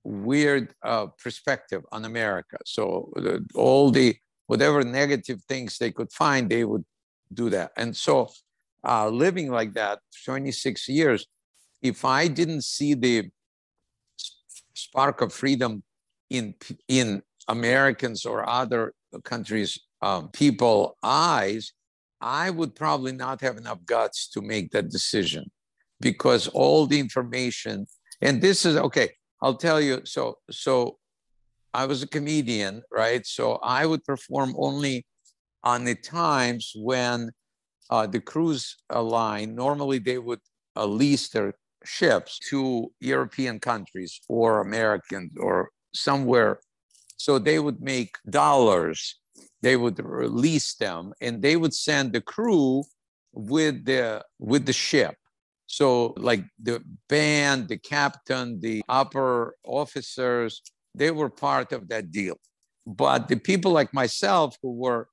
weird 0.02 0.74
uh, 0.82 1.06
perspective 1.22 1.82
on 1.92 2.04
America. 2.04 2.58
So 2.66 3.10
the, 3.16 3.46
all 3.54 3.90
the 3.90 4.16
whatever 4.46 4.82
negative 4.82 5.40
things 5.48 5.78
they 5.78 5.90
could 5.90 6.12
find, 6.12 6.50
they 6.50 6.64
would 6.64 6.84
do 7.32 7.48
that. 7.50 7.70
And 7.76 7.96
so 7.96 8.28
uh, 8.84 9.08
living 9.08 9.50
like 9.50 9.74
that 9.74 10.00
26 10.24 10.88
years, 10.88 11.26
if 11.82 12.04
I 12.04 12.28
didn't 12.28 12.64
see 12.64 12.94
the 12.94 13.30
spark 14.74 15.20
of 15.20 15.32
freedom 15.32 15.82
in 16.30 16.54
in 16.88 17.22
Americans 17.48 18.24
or 18.24 18.48
other 18.48 18.94
countries' 19.24 19.78
um, 20.02 20.28
people 20.30 20.96
eyes, 21.02 21.72
I 22.20 22.50
would 22.50 22.74
probably 22.74 23.12
not 23.12 23.40
have 23.42 23.56
enough 23.56 23.84
guts 23.84 24.28
to 24.30 24.40
make 24.40 24.70
that 24.70 24.90
decision 24.90 25.50
because 26.00 26.48
all 26.48 26.86
the 26.86 26.98
information 26.98 27.86
and 28.20 28.40
this 28.40 28.64
is 28.64 28.76
okay. 28.76 29.10
I'll 29.42 29.56
tell 29.56 29.80
you. 29.80 30.00
So 30.04 30.38
so 30.50 30.98
I 31.74 31.86
was 31.86 32.02
a 32.02 32.08
comedian, 32.08 32.82
right? 32.90 33.26
So 33.26 33.54
I 33.62 33.84
would 33.84 34.04
perform 34.04 34.54
only 34.56 35.04
on 35.62 35.84
the 35.84 35.94
times 35.94 36.72
when 36.76 37.30
uh, 37.90 38.06
the 38.06 38.20
cruise 38.20 38.76
line, 38.92 39.54
normally 39.54 39.98
they 39.98 40.18
would 40.18 40.40
uh, 40.76 40.86
lease 40.86 41.28
their 41.28 41.54
ships 41.84 42.38
to 42.50 42.90
European 43.00 43.60
countries 43.60 44.20
or 44.28 44.60
Americans 44.60 45.32
or 45.38 45.70
somewhere. 45.94 46.60
So 47.16 47.38
they 47.38 47.58
would 47.58 47.80
make 47.80 48.16
dollars. 48.28 49.18
They 49.62 49.76
would 49.76 49.98
release 50.04 50.74
them, 50.74 51.12
and 51.20 51.42
they 51.42 51.56
would 51.56 51.74
send 51.74 52.12
the 52.12 52.20
crew 52.20 52.84
with 53.32 53.84
the 53.84 54.22
with 54.38 54.66
the 54.66 54.72
ship. 54.72 55.16
So 55.66 56.14
like 56.16 56.44
the 56.62 56.82
band, 57.08 57.68
the 57.68 57.78
captain, 57.78 58.60
the 58.60 58.82
upper 58.88 59.56
officers, 59.64 60.62
they 60.94 61.10
were 61.10 61.30
part 61.30 61.72
of 61.72 61.88
that 61.88 62.10
deal. 62.10 62.36
But 62.86 63.28
the 63.28 63.36
people 63.36 63.72
like 63.72 63.94
myself 63.94 64.56
who 64.62 64.72
were 64.72 65.08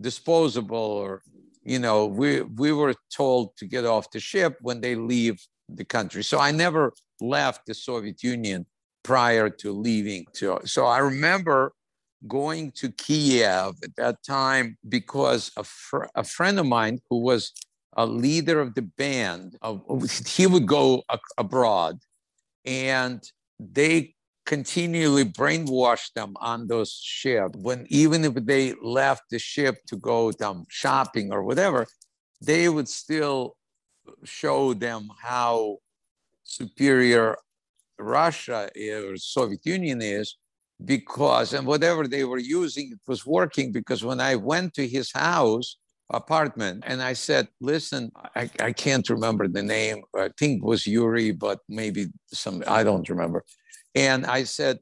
disposable 0.00 0.76
or 0.76 1.22
you 1.64 1.78
know, 1.78 2.06
we 2.06 2.42
we 2.42 2.72
were 2.72 2.94
told 3.14 3.56
to 3.56 3.66
get 3.66 3.84
off 3.84 4.10
the 4.10 4.20
ship 4.20 4.56
when 4.60 4.80
they 4.80 4.94
leave 4.94 5.40
the 5.68 5.84
country. 5.84 6.24
So 6.24 6.38
I 6.38 6.50
never 6.50 6.92
left 7.20 7.66
the 7.66 7.74
Soviet 7.74 8.22
Union 8.22 8.66
prior 9.02 9.48
to 9.48 9.72
leaving. 9.72 10.26
So 10.64 10.86
I 10.86 10.98
remember 10.98 11.72
going 12.28 12.70
to 12.72 12.90
Kiev 12.92 13.74
at 13.82 13.96
that 13.96 14.16
time 14.26 14.76
because 14.88 15.50
a, 15.56 15.64
fr- 15.64 16.06
a 16.14 16.24
friend 16.24 16.58
of 16.58 16.66
mine 16.66 17.00
who 17.10 17.20
was 17.20 17.52
a 17.96 18.06
leader 18.06 18.60
of 18.60 18.74
the 18.74 18.82
band, 18.82 19.56
uh, 19.62 19.76
he 20.26 20.46
would 20.46 20.66
go 20.66 21.02
a- 21.08 21.18
abroad 21.36 21.98
and 22.64 23.22
they 23.58 24.14
continually 24.44 25.24
brainwash 25.24 26.12
them 26.14 26.34
on 26.40 26.66
those 26.66 26.92
ships 26.92 27.56
when 27.56 27.86
even 27.88 28.24
if 28.24 28.34
they 28.34 28.74
left 28.82 29.22
the 29.30 29.38
ship 29.38 29.76
to 29.86 29.96
go 29.96 30.32
um, 30.42 30.64
shopping 30.68 31.32
or 31.32 31.42
whatever 31.44 31.86
they 32.40 32.68
would 32.68 32.88
still 32.88 33.56
show 34.24 34.74
them 34.74 35.08
how 35.20 35.76
superior 36.42 37.36
Russia 37.98 38.68
or 38.76 39.16
Soviet 39.16 39.64
Union 39.64 40.02
is 40.02 40.36
because 40.84 41.52
and 41.52 41.64
whatever 41.64 42.08
they 42.08 42.24
were 42.24 42.38
using 42.38 42.90
it 42.92 42.98
was 43.06 43.24
working 43.24 43.70
because 43.70 44.04
when 44.04 44.20
I 44.20 44.34
went 44.34 44.74
to 44.74 44.88
his 44.88 45.12
house 45.12 45.76
apartment 46.10 46.82
and 46.86 47.00
I 47.00 47.12
said 47.12 47.46
listen 47.60 48.10
I, 48.34 48.50
I 48.60 48.72
can't 48.72 49.08
remember 49.08 49.46
the 49.46 49.62
name. 49.62 50.02
I 50.16 50.30
think 50.36 50.62
it 50.62 50.66
was 50.66 50.84
Yuri 50.84 51.30
but 51.30 51.60
maybe 51.68 52.06
some 52.26 52.64
I 52.66 52.82
don't 52.82 53.08
remember 53.08 53.44
and 53.94 54.26
I 54.26 54.44
said 54.44 54.78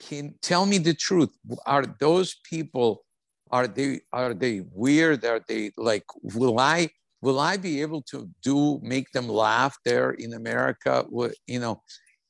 can 0.00 0.34
tell 0.42 0.66
me 0.66 0.78
the 0.78 0.94
truth 0.94 1.30
are 1.66 1.84
those 2.00 2.36
people 2.44 3.04
are 3.50 3.66
they 3.66 4.00
are 4.12 4.34
they 4.34 4.62
weird 4.72 5.24
are 5.24 5.40
they 5.46 5.70
like 5.76 6.04
will 6.22 6.58
I 6.58 6.90
will 7.22 7.40
I 7.40 7.56
be 7.56 7.80
able 7.80 8.02
to 8.10 8.28
do 8.42 8.80
make 8.82 9.10
them 9.12 9.28
laugh 9.28 9.76
there 9.84 10.10
in 10.10 10.34
America 10.34 11.04
you 11.46 11.60
know 11.60 11.80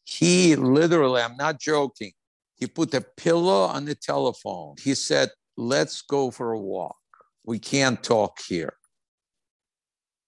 he 0.05 0.55
literally, 0.55 1.23
I'm 1.23 1.37
not 1.37 1.59
joking, 1.59 2.12
he 2.57 2.66
put 2.66 2.94
a 2.94 3.01
pillow 3.01 3.64
on 3.64 3.87
the 3.87 3.94
telephone. 3.94 4.77
He 4.83 4.94
said, 4.94 5.31
Let's 5.57 6.03
go 6.03 6.31
for 6.31 6.53
a 6.53 6.59
walk. 6.59 6.97
We 7.44 7.59
can't 7.59 8.03
talk 8.03 8.38
here. 8.47 8.75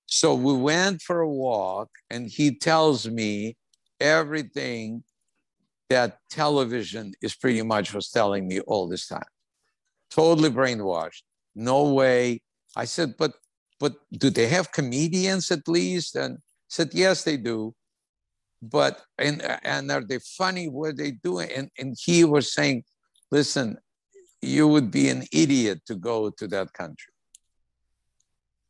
So 0.06 0.34
we 0.34 0.54
went 0.54 1.02
for 1.02 1.20
a 1.20 1.28
walk, 1.28 1.88
and 2.10 2.28
he 2.28 2.56
tells 2.56 3.08
me 3.08 3.56
everything 4.00 5.02
that 5.88 6.18
television 6.30 7.12
is 7.22 7.34
pretty 7.34 7.62
much 7.62 7.94
was 7.94 8.10
telling 8.10 8.48
me 8.48 8.60
all 8.60 8.88
this 8.88 9.06
time. 9.06 9.32
Totally 10.10 10.50
brainwashed. 10.50 11.22
No 11.54 11.92
way. 11.92 12.40
I 12.76 12.84
said, 12.84 13.14
but 13.16 13.32
but 13.78 13.94
do 14.12 14.30
they 14.30 14.48
have 14.48 14.72
comedians 14.72 15.50
at 15.50 15.68
least? 15.68 16.16
And 16.16 16.38
said, 16.68 16.90
yes, 16.92 17.24
they 17.24 17.36
do 17.36 17.74
but 18.62 19.02
and 19.18 19.42
and 19.64 19.90
are 19.90 20.02
they 20.02 20.18
funny 20.18 20.68
what 20.68 20.90
are 20.90 20.92
they 20.92 21.12
doing 21.12 21.48
and 21.54 21.70
and 21.78 21.96
he 21.98 22.24
was 22.24 22.52
saying 22.52 22.82
listen 23.30 23.76
you 24.42 24.66
would 24.68 24.90
be 24.90 25.08
an 25.08 25.24
idiot 25.32 25.80
to 25.86 25.94
go 25.94 26.30
to 26.30 26.46
that 26.48 26.72
country 26.72 27.12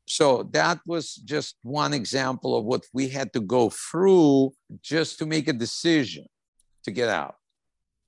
so 0.09 0.49
that 0.53 0.79
was 0.87 1.15
just 1.15 1.57
one 1.63 1.93
example 1.93 2.57
of 2.57 2.65
what 2.65 2.85
we 2.93 3.09
had 3.09 3.33
to 3.33 3.41
go 3.41 3.71
through 3.71 4.53
just 4.83 5.19
to 5.19 5.27
make 5.27 5.49
a 5.49 5.53
decision 5.53 6.27
to 6.87 6.91
get 6.91 7.09
out 7.09 7.37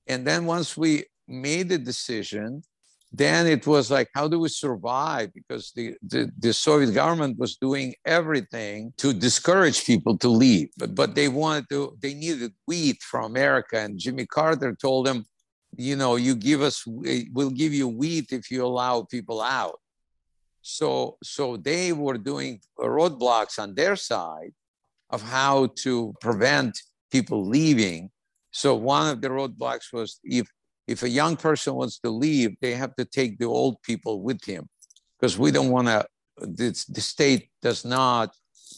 and 0.07 0.25
then 0.25 0.45
once 0.45 0.75
we 0.75 1.03
made 1.27 1.69
the 1.69 1.77
decision 1.77 2.63
then 3.11 3.47
it 3.47 3.65
was 3.65 3.89
like, 3.89 4.09
how 4.13 4.27
do 4.27 4.39
we 4.39 4.49
survive? 4.49 5.33
Because 5.33 5.71
the, 5.75 5.95
the, 6.03 6.31
the, 6.37 6.53
Soviet 6.53 6.93
government 6.93 7.39
was 7.39 7.55
doing 7.55 7.95
everything 8.05 8.93
to 8.97 9.13
discourage 9.13 9.85
people 9.85 10.15
to 10.19 10.29
leave, 10.29 10.69
but, 10.77 10.93
but 10.93 11.15
they 11.15 11.27
wanted 11.27 11.67
to, 11.69 11.97
they 11.99 12.13
needed 12.13 12.53
wheat 12.67 13.01
from 13.01 13.25
America. 13.25 13.79
And 13.79 13.97
Jimmy 13.97 14.27
Carter 14.27 14.75
told 14.75 15.07
them, 15.07 15.25
you 15.75 15.95
know, 15.95 16.17
you 16.17 16.35
give 16.35 16.61
us, 16.61 16.83
we'll 16.85 17.49
give 17.49 17.73
you 17.73 17.87
wheat 17.87 18.31
if 18.31 18.51
you 18.51 18.63
allow 18.63 19.03
people 19.03 19.41
out. 19.41 19.79
So, 20.61 21.17
so 21.23 21.57
they 21.57 21.93
were 21.93 22.17
doing 22.17 22.61
roadblocks 22.77 23.57
on 23.57 23.73
their 23.73 23.95
side 23.95 24.53
of 25.09 25.23
how 25.23 25.69
to 25.77 26.13
prevent 26.21 26.79
people 27.11 27.43
leaving. 27.43 28.11
So 28.51 28.75
one 28.75 29.07
of 29.07 29.21
the 29.21 29.29
roadblocks 29.29 29.93
was 29.93 30.19
if 30.23 30.47
if 30.89 31.03
a 31.03 31.09
young 31.09 31.37
person 31.37 31.75
wants 31.75 31.99
to 31.99 32.09
leave, 32.09 32.55
they 32.61 32.73
have 32.73 32.95
to 32.95 33.05
take 33.05 33.37
the 33.37 33.45
old 33.45 33.79
people 33.83 34.23
with 34.23 34.43
him 34.43 34.67
because 35.19 35.37
we 35.37 35.51
don't 35.51 35.69
want 35.69 35.87
to, 35.87 36.03
the, 36.39 36.69
the 36.89 37.01
state 37.01 37.49
does 37.61 37.85
not 37.85 38.33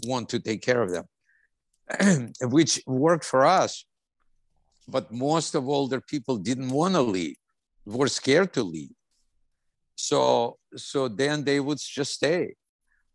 want 0.05 0.27
to 0.29 0.39
take 0.39 0.61
care 0.61 0.81
of 0.81 0.91
them, 0.91 2.33
which 2.41 2.81
worked 2.85 3.23
for 3.23 3.45
us. 3.45 3.85
But 4.89 5.13
most 5.13 5.55
of 5.55 5.69
older 5.69 6.01
people 6.01 6.35
didn't 6.35 6.69
want 6.69 6.95
to 6.95 7.01
leave, 7.01 7.37
were 7.85 8.09
scared 8.09 8.51
to 8.53 8.63
leave. 8.63 8.91
So, 9.95 10.57
so 10.75 11.07
then 11.07 11.45
they 11.45 11.61
would 11.61 11.77
just 11.77 12.13
stay. 12.13 12.55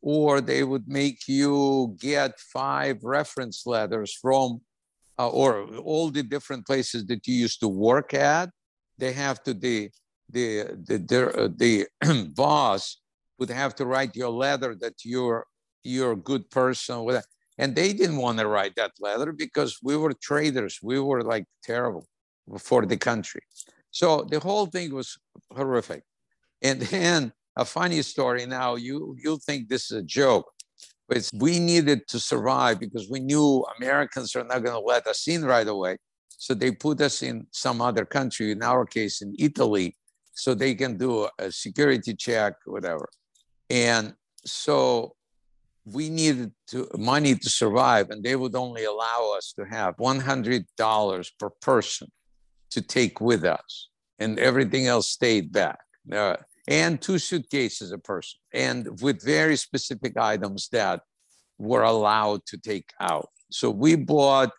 Or 0.01 0.41
they 0.41 0.63
would 0.63 0.89
make 0.89 1.29
you 1.29 1.97
get 2.01 2.39
five 2.39 3.03
reference 3.03 3.67
letters 3.67 4.17
from, 4.23 4.61
uh, 5.19 5.29
or 5.29 5.67
all 5.79 6.11
the 6.11 6.23
different 6.23 6.67
places 6.67 7.07
that 7.07 7.27
you 7.27 7.35
used 7.35 7.61
to 7.61 7.69
work 7.69 8.15
at 8.15 8.51
they 8.99 9.13
have 9.13 9.43
to 9.43 9.55
the 9.55 9.91
the 10.31 10.65
the 10.85 10.99
the, 10.99 11.87
the 12.03 12.25
boss 12.35 12.99
would 13.39 13.51
have 13.51 13.75
to 13.75 13.85
write 13.85 14.17
your 14.17 14.31
letter 14.31 14.75
that 14.75 14.95
you're 15.05 15.47
you're 15.85 16.13
a 16.13 16.17
good 16.17 16.51
person 16.51 17.21
and 17.59 17.75
they 17.75 17.93
didn't 17.93 18.19
want 18.19 18.39
to 18.39 18.47
write 18.47 18.75
that 18.77 18.93
letter 19.01 19.33
because 19.33 19.79
we 19.83 19.97
were 19.97 20.13
traitors. 20.13 20.79
We 20.83 21.01
were 21.01 21.23
like 21.23 21.47
terrible 21.63 22.07
for 22.59 22.85
the 22.85 22.97
country. 22.97 23.41
So 23.91 24.27
the 24.31 24.41
whole 24.41 24.67
thing 24.67 24.95
was 24.95 25.17
horrific. 25.51 26.03
And 26.63 26.81
then 26.83 27.33
a 27.57 27.65
funny 27.65 28.03
story. 28.03 28.45
Now 28.47 28.75
you 28.75 29.17
you'll 29.19 29.39
think 29.39 29.69
this 29.69 29.91
is 29.91 29.99
a 29.99 30.03
joke 30.03 30.53
but 31.09 31.31
we 31.35 31.59
needed 31.59 32.07
to 32.09 32.19
survive 32.19 32.81
because 32.81 33.09
we 33.11 33.21
knew 33.21 33.65
americans 33.79 34.35
are 34.37 34.45
not 34.45 34.63
going 34.63 34.79
to 34.79 34.87
let 34.87 35.07
us 35.07 35.27
in 35.29 35.45
right 35.45 35.69
away 35.69 35.97
so 36.39 36.55
they 36.55 36.71
put 36.71 37.01
us 37.01 37.23
in 37.23 37.47
some 37.51 37.81
other 37.81 38.05
country, 38.05 38.53
in 38.53 38.63
our 38.63 38.85
case, 38.85 39.23
in 39.23 39.35
Italy, 39.39 39.97
so 40.33 40.55
they 40.55 40.75
can 40.75 40.97
do 40.97 41.29
a 41.39 41.51
security 41.51 42.15
check, 42.15 42.55
whatever. 42.67 43.09
And 43.71 44.15
so 44.45 45.15
we 45.85 46.11
needed 46.11 46.53
to, 46.69 46.89
money 46.99 47.35
to 47.35 47.49
survive, 47.49 48.11
and 48.11 48.23
they 48.23 48.37
would 48.37 48.55
only 48.55 48.85
allow 48.85 49.35
us 49.37 49.55
to 49.57 49.65
have 49.65 49.97
$100 49.97 51.31
per 51.39 51.51
person 51.51 52.09
to 52.71 52.83
take 52.83 53.21
with 53.21 53.45
us, 53.45 53.89
and 54.19 54.39
everything 54.39 54.87
else 54.87 55.09
stayed 55.09 55.53
back. 55.53 55.79
Uh, 56.13 56.37
and 56.69 57.01
two 57.01 57.19
suitcases 57.19 57.93
a 57.93 57.99
person, 57.99 58.39
and 58.53 59.01
with 59.01 59.25
very 59.25 59.57
specific 59.57 60.17
items 60.17 60.69
that 60.73 61.01
were 61.59 61.83
allowed 61.83 62.45
to 62.47 62.59
take 62.59 62.91
out. 63.01 63.29
So 63.51 63.71
we 63.71 63.95
bought 63.95 64.51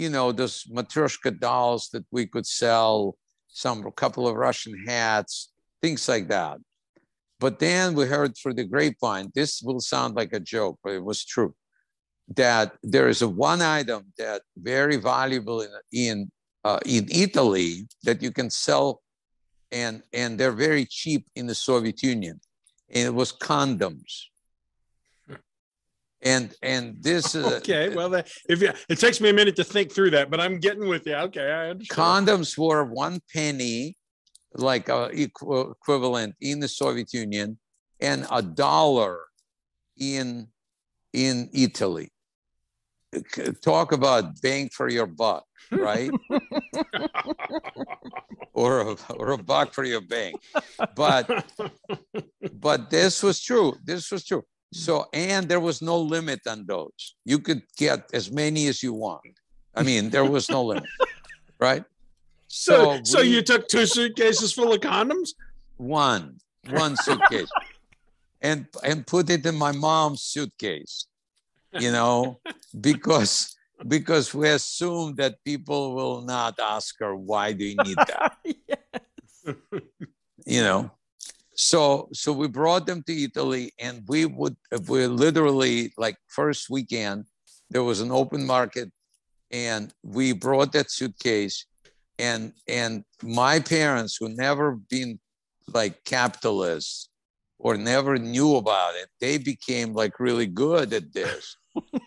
you 0.00 0.08
know, 0.08 0.32
those 0.32 0.64
Matryoshka 0.64 1.38
dolls 1.38 1.90
that 1.92 2.06
we 2.10 2.26
could 2.26 2.46
sell, 2.46 3.16
some 3.48 3.86
a 3.86 3.92
couple 3.92 4.26
of 4.26 4.34
Russian 4.34 4.74
hats, 4.86 5.52
things 5.82 6.08
like 6.08 6.28
that. 6.28 6.56
But 7.38 7.58
then 7.58 7.94
we 7.94 8.06
heard 8.06 8.34
through 8.34 8.54
the 8.54 8.64
grapevine, 8.64 9.30
this 9.34 9.60
will 9.62 9.80
sound 9.80 10.14
like 10.14 10.32
a 10.32 10.40
joke, 10.40 10.78
but 10.82 10.94
it 10.94 11.04
was 11.04 11.22
true, 11.22 11.54
that 12.34 12.72
there 12.82 13.08
is 13.08 13.20
a 13.20 13.28
one 13.28 13.60
item 13.60 14.12
that 14.16 14.40
very 14.56 14.96
valuable 14.96 15.60
in, 15.60 15.70
in, 15.92 16.30
uh, 16.64 16.80
in 16.86 17.06
Italy 17.10 17.86
that 18.04 18.22
you 18.22 18.30
can 18.30 18.48
sell 18.48 19.02
and, 19.72 20.02
and 20.12 20.38
they're 20.38 20.52
very 20.52 20.84
cheap 20.84 21.26
in 21.36 21.46
the 21.46 21.54
Soviet 21.54 22.02
Union. 22.02 22.40
And 22.92 23.06
it 23.06 23.14
was 23.14 23.32
condoms. 23.32 24.26
And 26.22 26.54
and 26.62 26.96
this 27.00 27.34
is 27.34 27.46
okay 27.46 27.88
well 27.94 28.12
if 28.14 28.60
you, 28.60 28.70
it 28.90 28.98
takes 28.98 29.22
me 29.22 29.30
a 29.30 29.32
minute 29.32 29.56
to 29.56 29.64
think 29.64 29.90
through 29.90 30.10
that 30.10 30.30
but 30.30 30.38
i'm 30.38 30.58
getting 30.58 30.86
with 30.86 31.06
you. 31.06 31.14
Okay 31.14 31.50
i 31.50 31.70
understand. 31.70 32.26
Condoms 32.26 32.58
were 32.58 32.84
one 32.84 33.20
penny 33.32 33.96
like 34.52 34.90
a 34.90 34.94
uh, 34.94 35.08
equ- 35.10 35.70
equivalent 35.70 36.34
in 36.42 36.60
the 36.60 36.68
soviet 36.68 37.14
union 37.14 37.58
and 38.00 38.26
a 38.30 38.42
dollar 38.42 39.20
in 39.98 40.46
in 41.14 41.48
italy 41.54 42.10
talk 43.62 43.92
about 43.92 44.40
bang 44.40 44.68
for 44.68 44.88
your 44.88 45.06
buck 45.06 45.44
right 45.72 46.10
or 48.52 48.80
a, 48.80 48.96
or 49.14 49.32
a 49.32 49.38
buck 49.38 49.72
for 49.72 49.84
your 49.84 50.00
bang 50.00 50.34
but 50.94 51.44
but 52.54 52.90
this 52.90 53.22
was 53.22 53.40
true 53.40 53.74
this 53.84 54.10
was 54.10 54.24
true 54.24 54.44
so, 54.72 55.06
and 55.12 55.48
there 55.48 55.60
was 55.60 55.82
no 55.82 55.98
limit 55.98 56.40
on 56.46 56.64
those. 56.66 57.16
You 57.24 57.40
could 57.40 57.62
get 57.76 58.08
as 58.12 58.30
many 58.30 58.68
as 58.68 58.82
you 58.82 58.92
want. 58.92 59.40
I 59.74 59.82
mean, 59.82 60.10
there 60.10 60.24
was 60.24 60.48
no 60.48 60.64
limit, 60.64 60.88
right? 61.58 61.84
So, 62.46 62.96
so, 62.96 63.00
so 63.04 63.20
we, 63.20 63.34
you 63.34 63.42
took 63.42 63.68
two 63.68 63.86
suitcases 63.86 64.52
full 64.52 64.72
of 64.72 64.80
condoms? 64.80 65.30
One, 65.76 66.38
one 66.68 66.96
suitcase, 66.96 67.50
and 68.42 68.66
and 68.84 69.06
put 69.06 69.30
it 69.30 69.46
in 69.46 69.56
my 69.56 69.72
mom's 69.72 70.22
suitcase. 70.22 71.06
You 71.78 71.92
know, 71.92 72.40
because 72.80 73.56
because 73.86 74.34
we 74.34 74.48
assume 74.48 75.14
that 75.16 75.42
people 75.44 75.94
will 75.94 76.22
not 76.22 76.58
ask 76.58 76.96
her 77.00 77.14
why 77.14 77.52
do 77.52 77.64
you 77.64 77.76
need 77.84 77.96
that. 77.96 78.36
yes. 78.44 79.54
You 80.46 80.62
know, 80.62 80.90
so 81.54 82.08
so 82.12 82.32
we 82.32 82.48
brought 82.48 82.86
them 82.86 83.02
to 83.04 83.12
Italy, 83.12 83.72
and 83.78 84.02
we 84.08 84.26
would 84.26 84.56
we 84.88 85.06
literally 85.06 85.92
like 85.96 86.16
first 86.28 86.70
weekend 86.70 87.26
there 87.70 87.84
was 87.84 88.00
an 88.00 88.10
open 88.10 88.46
market, 88.46 88.90
and 89.50 89.92
we 90.02 90.32
brought 90.32 90.72
that 90.72 90.90
suitcase, 90.90 91.66
and 92.18 92.52
and 92.66 93.04
my 93.22 93.60
parents 93.60 94.16
who 94.16 94.28
never 94.28 94.72
been 94.72 95.20
like 95.72 96.02
capitalists 96.04 97.08
or 97.58 97.76
never 97.76 98.16
knew 98.16 98.56
about 98.56 98.94
it, 98.94 99.08
they 99.20 99.38
became 99.38 99.92
like 99.92 100.18
really 100.18 100.46
good 100.46 100.92
at 100.92 101.12
this. 101.12 101.56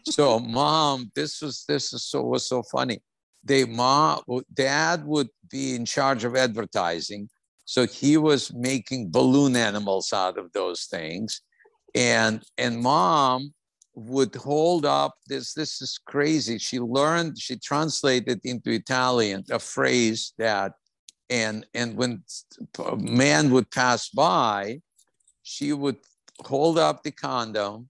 So 0.05 0.39
mom, 0.39 1.11
this 1.15 1.41
was 1.41 1.65
this 1.67 1.93
is 1.93 2.05
so 2.05 2.21
was 2.21 2.47
so 2.47 2.63
funny. 2.63 3.01
They 3.43 3.65
mom 3.65 4.21
dad 4.53 5.05
would 5.05 5.29
be 5.49 5.75
in 5.75 5.85
charge 5.85 6.23
of 6.23 6.35
advertising. 6.35 7.29
So 7.65 7.87
he 7.87 8.17
was 8.17 8.53
making 8.53 9.11
balloon 9.11 9.55
animals 9.55 10.11
out 10.13 10.37
of 10.37 10.51
those 10.53 10.85
things. 10.85 11.41
And 11.95 12.43
and 12.57 12.81
mom 12.81 13.53
would 13.95 14.33
hold 14.35 14.85
up 14.85 15.13
this 15.27 15.53
this 15.53 15.81
is 15.81 15.99
crazy. 16.05 16.57
She 16.57 16.79
learned, 16.79 17.37
she 17.39 17.57
translated 17.57 18.39
into 18.43 18.71
Italian 18.71 19.43
a 19.51 19.59
phrase 19.59 20.33
that 20.37 20.73
and 21.29 21.65
and 21.73 21.95
when 21.95 22.23
a 22.79 22.97
man 22.97 23.51
would 23.51 23.69
pass 23.71 24.09
by, 24.09 24.79
she 25.43 25.73
would 25.73 25.97
hold 26.45 26.77
up 26.77 27.03
the 27.03 27.11
condom 27.11 27.89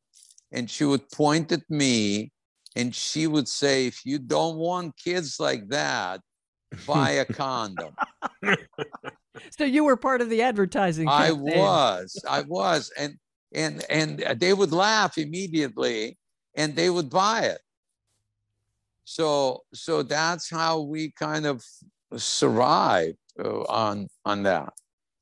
and 0.53 0.69
she 0.69 0.85
would 0.85 1.09
point 1.09 1.51
at 1.51 1.69
me 1.69 2.31
and 2.75 2.95
she 2.95 3.27
would 3.27 3.47
say, 3.47 3.87
if 3.87 4.05
you 4.05 4.19
don't 4.19 4.57
want 4.57 4.95
kids 4.97 5.39
like 5.39 5.67
that, 5.69 6.21
buy 6.87 7.11
a 7.11 7.25
condom. 7.41 7.95
so 9.57 9.65
you 9.65 9.83
were 9.83 9.97
part 9.97 10.21
of 10.21 10.29
the 10.29 10.41
advertising. 10.41 11.07
I 11.07 11.31
was, 11.31 12.15
I 12.29 12.41
was. 12.41 12.91
And 12.97 13.17
and 13.53 13.83
and 13.89 14.19
they 14.39 14.53
would 14.53 14.71
laugh 14.71 15.17
immediately 15.17 16.17
and 16.55 16.75
they 16.75 16.89
would 16.89 17.09
buy 17.09 17.41
it. 17.41 17.61
So 19.03 19.61
so 19.73 20.01
that's 20.01 20.49
how 20.49 20.81
we 20.81 21.11
kind 21.11 21.45
of 21.45 21.63
survived 22.15 23.17
uh, 23.43 23.61
on 23.63 24.07
on 24.25 24.43
that. 24.43 24.73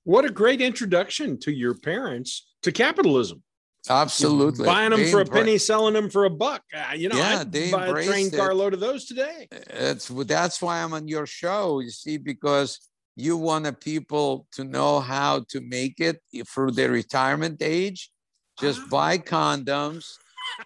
What 0.04 0.26
a 0.26 0.30
great 0.30 0.62
introduction 0.62 1.38
to 1.40 1.52
your 1.52 1.76
parents 1.76 2.48
to 2.64 2.72
capitalism. 2.72 3.44
Absolutely. 3.90 4.66
Buying 4.66 4.92
them 4.92 5.00
they 5.00 5.12
for 5.12 5.22
a 5.22 5.26
penny, 5.26 5.58
selling 5.58 5.94
them 5.94 6.10
for 6.10 6.26
a 6.26 6.30
buck. 6.30 6.62
Uh, 6.74 6.94
you 6.94 7.10
know, 7.10 7.18
yeah, 7.18 7.40
I'd 7.40 7.52
they 7.52 7.72
buy 7.72 7.88
a 7.88 8.04
train 8.04 8.30
carload 8.30 8.74
of 8.74 8.80
those 8.80 9.06
today. 9.06 9.48
It's, 9.52 10.08
that's 10.08 10.62
why 10.62 10.84
I'm 10.84 10.94
on 10.94 11.08
your 11.08 11.26
show, 11.26 11.80
you 11.80 11.90
see, 11.90 12.18
because 12.18 12.80
you 13.16 13.38
wanted 13.38 13.80
people 13.80 14.48
to 14.54 14.64
know 14.64 15.00
how 15.00 15.46
to 15.50 15.62
make 15.62 16.00
it 16.00 16.22
through 16.48 16.72
their 16.72 16.92
retirement 16.92 17.62
age. 17.62 18.12
Just 18.60 18.82
ah. 18.84 18.88
buy 18.92 19.18
condoms 19.18 20.06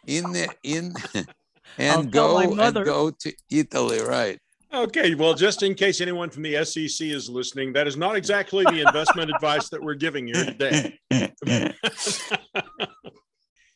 in 0.05 0.31
the 0.31 0.49
in 0.63 0.93
and 1.77 2.11
go 2.11 2.39
and 2.39 2.75
go 2.75 3.11
to 3.11 3.33
Italy, 3.49 4.01
right? 4.01 4.39
Okay, 4.73 5.15
well, 5.15 5.33
just 5.33 5.63
in 5.63 5.73
case 5.73 6.01
anyone 6.01 6.29
from 6.29 6.43
the 6.43 6.65
SEC 6.65 7.07
is 7.07 7.29
listening, 7.29 7.71
that 7.73 7.87
is 7.87 7.95
not 7.95 8.17
exactly 8.17 8.65
the 8.65 8.81
investment 8.85 9.31
advice 9.33 9.69
that 9.69 9.81
we're 9.81 9.93
giving 9.93 10.27
you 10.27 10.33
today. 10.33 10.99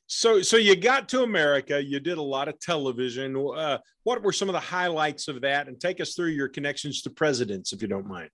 so, 0.10 0.42
so 0.42 0.58
you 0.58 0.76
got 0.76 1.08
to 1.10 1.22
America. 1.22 1.82
You 1.82 2.00
did 2.00 2.18
a 2.18 2.22
lot 2.22 2.48
of 2.48 2.60
television. 2.60 3.38
Uh, 3.38 3.78
what 4.04 4.24
were 4.24 4.34
some 4.34 4.50
of 4.50 4.54
the 4.54 4.60
highlights 4.60 5.28
of 5.28 5.40
that? 5.42 5.68
And 5.68 5.80
take 5.80 6.02
us 6.02 6.16
through 6.16 6.30
your 6.30 6.48
connections 6.48 7.04
to 7.04 7.12
presidents, 7.12 7.74
if 7.74 7.82
you 7.84 7.88
don't 7.88 8.08
mind. 8.08 8.32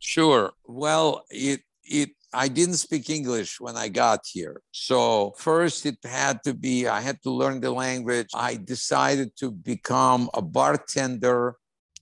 Sure. 0.00 0.52
Well, 0.66 1.24
it 1.30 1.60
it 1.84 2.10
I 2.32 2.48
didn't 2.48 2.74
speak 2.74 3.08
English 3.08 3.60
when 3.60 3.76
I 3.76 3.88
got 3.88 4.26
here. 4.26 4.60
So 4.72 5.32
first 5.38 5.86
it 5.86 5.98
had 6.04 6.42
to 6.42 6.52
be 6.52 6.88
I 6.88 7.00
had 7.00 7.22
to 7.22 7.30
learn 7.30 7.60
the 7.60 7.70
language. 7.70 8.30
I 8.34 8.56
decided 8.56 9.30
to 9.36 9.52
become 9.52 10.28
a 10.34 10.42
bartender 10.42 11.54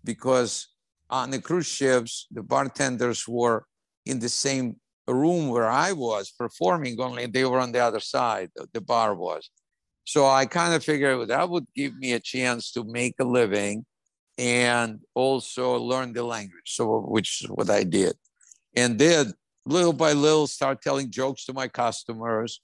because 0.03 0.69
on 1.11 1.31
the 1.31 1.41
cruise 1.41 1.67
ships, 1.67 2.27
the 2.31 2.43
bartenders 2.43 3.29
were 3.29 3.67
in 4.07 4.19
the 4.19 4.31
same 4.31 4.77
room 5.13 5.49
where 5.49 5.69
I 5.69 5.93
was 5.93 6.31
performing, 6.31 6.99
only 7.01 7.27
they 7.27 7.45
were 7.45 7.61
on 7.61 7.73
the 7.73 7.81
other 7.81 8.01
side, 8.01 8.51
the 8.73 8.81
bar 8.81 9.15
was. 9.15 9.51
So 10.05 10.27
I 10.27 10.47
kind 10.47 10.75
of 10.75 10.85
figured 10.85 11.29
that 11.29 11.49
would 11.49 11.67
give 11.75 11.97
me 11.97 12.13
a 12.13 12.21
chance 12.21 12.73
to 12.73 12.85
make 12.85 13.15
a 13.19 13.25
living 13.25 13.85
and 14.39 15.01
also 15.15 15.77
learn 15.77 16.13
the 16.13 16.23
language. 16.23 16.67
So, 16.67 17.01
which 17.01 17.43
is 17.43 17.51
what 17.51 17.71
I 17.71 17.85
did. 17.85 18.15
And 18.77 18.99
did 18.99 19.29
little 19.67 19.93
by 19.93 20.13
little 20.13 20.47
start 20.47 20.83
telling 20.83 21.11
jokes 21.11 21.45
to 21.47 21.53
my 21.53 21.69
customers. 21.69 22.61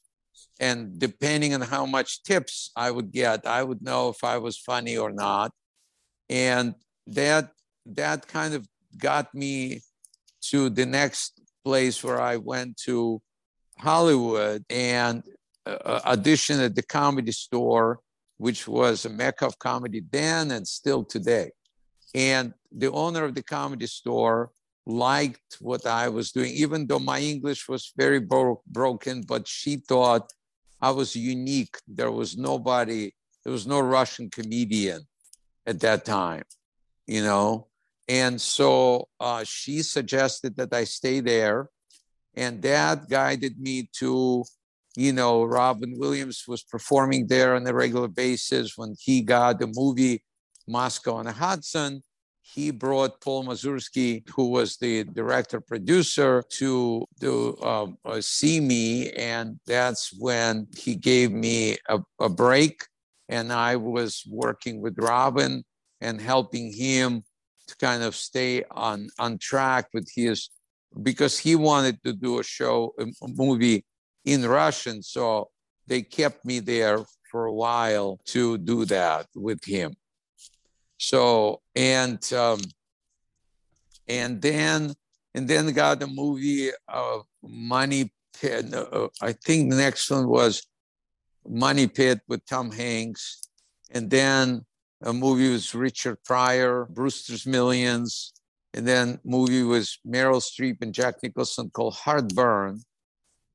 And 0.59 0.99
depending 0.99 1.55
on 1.55 1.63
how 1.63 1.87
much 1.87 2.23
tips 2.23 2.71
I 2.77 2.91
would 2.91 3.11
get, 3.11 3.47
I 3.47 3.63
would 3.63 3.83
know 3.83 4.11
if 4.11 4.23
I 4.23 4.39
was 4.39 4.59
funny 4.59 4.97
or 4.97 5.11
not. 5.11 5.53
And 6.29 6.75
that 7.07 7.53
that 7.87 8.29
kind 8.29 8.55
of 8.55 8.69
got 8.99 9.35
me 9.35 9.81
to 10.43 10.71
the 10.71 10.87
next 10.87 11.40
place 11.65 12.03
where 12.03 12.21
I 12.21 12.37
went 12.37 12.77
to 12.85 13.21
Hollywood 13.79 14.65
and 14.71 15.23
uh, 15.67 16.01
auditioned 16.15 16.65
at 16.65 16.75
the 16.75 16.83
comedy 16.83 17.33
store, 17.33 18.01
which 18.39 18.67
was 18.67 19.05
a 19.05 19.11
mecca 19.11 19.47
of 19.47 19.59
comedy 19.59 20.03
then 20.11 20.51
and 20.51 20.67
still 20.67 21.05
today. 21.05 21.51
And 22.15 22.55
the 22.73 22.91
owner 22.91 23.25
of 23.25 23.35
the 23.35 23.43
comedy 23.43 23.87
store 23.87 24.51
liked 24.87 25.59
what 25.61 25.87
I 25.87 26.09
was 26.09 26.33
doing, 26.33 26.53
even 26.53 26.87
though 26.87 26.99
my 26.99 27.21
English 27.21 27.69
was 27.69 27.93
very 27.97 28.21
bro- 28.21 28.63
broken, 28.67 29.23
but 29.23 29.47
she 29.47 29.77
thought 29.77 30.33
I 30.81 30.91
was 30.91 31.15
unique. 31.15 31.77
There 31.87 32.11
was 32.11 32.37
nobody, 32.37 33.13
there 33.45 33.53
was 33.53 33.67
no 33.67 33.81
Russian 33.81 34.31
comedian 34.31 35.03
at 35.67 35.81
that 35.81 36.05
time 36.05 36.45
you 37.11 37.23
know. 37.23 37.67
And 38.11 38.41
so 38.41 39.07
uh, 39.21 39.45
she 39.47 39.83
suggested 39.83 40.57
that 40.57 40.75
I 40.75 40.83
stay 40.83 41.21
there. 41.21 41.69
And 42.35 42.61
that 42.63 43.09
guided 43.09 43.61
me 43.61 43.89
to, 43.99 44.43
you 44.97 45.13
know, 45.13 45.45
Robin 45.45 45.95
Williams 45.97 46.43
was 46.49 46.65
performing 46.65 47.29
there 47.29 47.55
on 47.55 47.65
a 47.69 47.73
regular 47.73 48.09
basis. 48.09 48.77
When 48.77 48.97
he 48.99 49.23
got 49.23 49.61
the 49.61 49.71
movie 49.73 50.25
Moscow 50.67 51.15
on 51.15 51.27
the 51.27 51.33
Hudson, 51.33 52.03
he 52.43 52.73
brought 52.73 53.21
Paul 53.21 53.45
Mazursky, 53.45 54.29
who 54.31 54.49
was 54.49 54.77
the 54.77 55.05
director 55.05 55.61
producer, 55.61 56.43
to 56.59 57.07
to 57.21 57.63
um, 57.63 57.97
uh, 58.05 58.21
see 58.21 58.59
me, 58.59 59.13
and 59.13 59.61
that's 59.67 60.13
when 60.19 60.67
he 60.77 60.97
gave 60.97 61.31
me 61.31 61.77
a, 61.89 62.01
a 62.19 62.29
break. 62.29 62.83
And 63.29 63.53
I 63.53 63.77
was 63.77 64.25
working 64.29 64.81
with 64.81 64.99
Robin 64.99 65.63
and 66.01 66.21
helping 66.21 66.73
him 66.73 67.23
to 67.71 67.77
kind 67.77 68.03
of 68.03 68.15
stay 68.15 68.65
on 68.71 69.09
on 69.19 69.39
track 69.39 69.87
with 69.95 70.09
his 70.15 70.51
because 71.03 71.39
he 71.39 71.55
wanted 71.57 72.03
to 72.05 72.13
do 72.13 72.41
a 72.41 72.45
show 72.45 72.95
a 72.99 73.29
movie 73.29 73.85
in 74.25 74.47
russian 74.47 75.03
so 75.03 75.49
they 75.91 76.03
kept 76.03 76.45
me 76.45 76.61
there 76.61 77.05
for 77.31 77.47
a 77.47 77.53
while 77.53 78.19
to 78.27 78.59
do 78.59 78.85
that 78.87 79.27
with 79.35 79.65
him. 79.65 79.95
So 80.99 81.63
and 81.75 82.21
um, 82.33 82.61
and 84.09 84.41
then 84.43 84.95
and 85.35 85.49
then 85.49 85.73
got 85.73 86.03
a 86.03 86.07
movie 86.07 86.71
of 86.89 87.25
money 87.43 88.13
pit 88.39 88.73
uh, 88.75 89.09
i 89.21 89.33
think 89.33 89.71
the 89.71 89.77
next 89.77 90.11
one 90.11 90.29
was 90.29 90.67
money 91.49 91.87
pit 91.87 92.21
with 92.29 92.45
tom 92.47 92.71
hanks 92.71 93.43
and 93.91 94.11
then 94.11 94.65
a 95.03 95.13
movie 95.13 95.51
was 95.51 95.75
Richard 95.75 96.23
Pryor, 96.25 96.87
Brewster's 96.91 97.47
Millions, 97.47 98.33
and 98.75 98.87
then 98.87 99.19
movie 99.25 99.63
was 99.63 99.99
Meryl 100.07 100.43
Streep 100.43 100.83
and 100.83 100.93
Jack 100.93 101.17
Nicholson 101.23 101.71
called 101.71 101.95
Heartburn. 101.95 102.81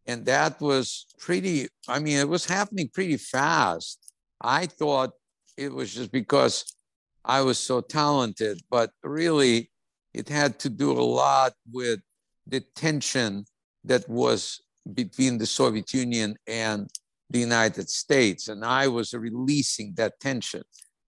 And 0.07 0.25
that 0.25 0.59
was 0.61 1.05
pretty, 1.19 1.67
I 1.87 1.99
mean, 1.99 2.17
it 2.17 2.29
was 2.29 2.45
happening 2.45 2.89
pretty 2.93 3.17
fast. 3.17 4.11
I 4.41 4.65
thought 4.65 5.11
it 5.57 5.71
was 5.71 5.93
just 5.93 6.11
because 6.11 6.75
I 7.23 7.41
was 7.41 7.57
so 7.57 7.81
talented, 7.81 8.61
but 8.69 8.91
really 9.03 9.71
it 10.13 10.29
had 10.29 10.59
to 10.59 10.69
do 10.69 10.91
a 10.91 11.01
lot 11.01 11.53
with 11.71 12.01
the 12.45 12.61
tension 12.75 13.45
that 13.83 14.07
was 14.09 14.61
between 14.93 15.37
the 15.37 15.45
Soviet 15.45 15.93
Union 15.93 16.35
and 16.47 16.89
the 17.29 17.39
United 17.39 17.89
States. 17.89 18.47
And 18.47 18.63
I 18.63 18.87
was 18.87 19.13
releasing 19.13 19.93
that 19.95 20.19
tension 20.19 20.63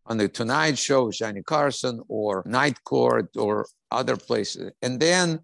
on 0.08 0.18
the 0.18 0.30
Tonight 0.30 0.78
Show 0.78 1.06
with 1.06 1.18
Johnny 1.18 1.44
Carson 1.44 2.02
or 2.08 2.44
Night 2.46 2.84
Court 2.84 3.30
or 3.36 3.68
other 3.92 4.16
places. 4.16 4.72
And 4.82 5.00
then 5.00 5.40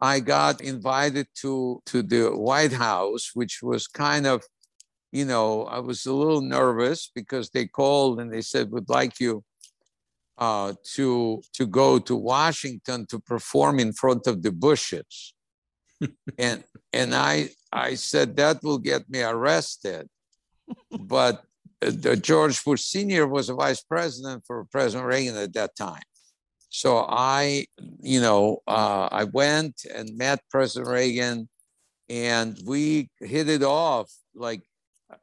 I 0.00 0.20
got 0.20 0.60
invited 0.60 1.28
to, 1.42 1.82
to 1.86 2.02
the 2.02 2.30
White 2.30 2.72
House, 2.72 3.30
which 3.34 3.62
was 3.62 3.86
kind 3.86 4.26
of, 4.26 4.42
you 5.12 5.24
know, 5.24 5.64
I 5.64 5.78
was 5.78 6.06
a 6.06 6.12
little 6.12 6.40
nervous 6.40 7.10
because 7.14 7.50
they 7.50 7.66
called 7.66 8.20
and 8.20 8.32
they 8.32 8.40
said, 8.42 8.70
would 8.70 8.88
like 8.88 9.20
you 9.20 9.44
uh, 10.38 10.72
to, 10.94 11.42
to 11.52 11.66
go 11.66 11.98
to 11.98 12.16
Washington 12.16 13.06
to 13.06 13.20
perform 13.20 13.78
in 13.78 13.92
front 13.92 14.26
of 14.26 14.42
the 14.42 14.50
Bushes. 14.50 15.34
and 16.38 16.64
and 16.92 17.14
I, 17.14 17.50
I 17.72 17.94
said, 17.94 18.36
that 18.36 18.62
will 18.62 18.78
get 18.78 19.08
me 19.08 19.22
arrested. 19.22 20.08
But 20.90 21.44
George 22.20 22.64
Bush 22.64 22.82
Sr. 22.82 23.26
was 23.26 23.48
a 23.48 23.54
vice 23.54 23.82
president 23.82 24.44
for 24.46 24.64
President 24.64 25.06
Reagan 25.06 25.36
at 25.36 25.52
that 25.54 25.76
time. 25.76 26.02
So 26.70 27.06
I, 27.08 27.66
you 28.00 28.20
know, 28.20 28.62
uh, 28.66 29.08
I 29.12 29.24
went 29.24 29.84
and 29.94 30.16
met 30.16 30.40
President 30.50 30.90
Reagan, 30.90 31.48
and 32.08 32.58
we 32.66 33.10
hit 33.20 33.48
it 33.48 33.62
off 33.62 34.10
like 34.34 34.62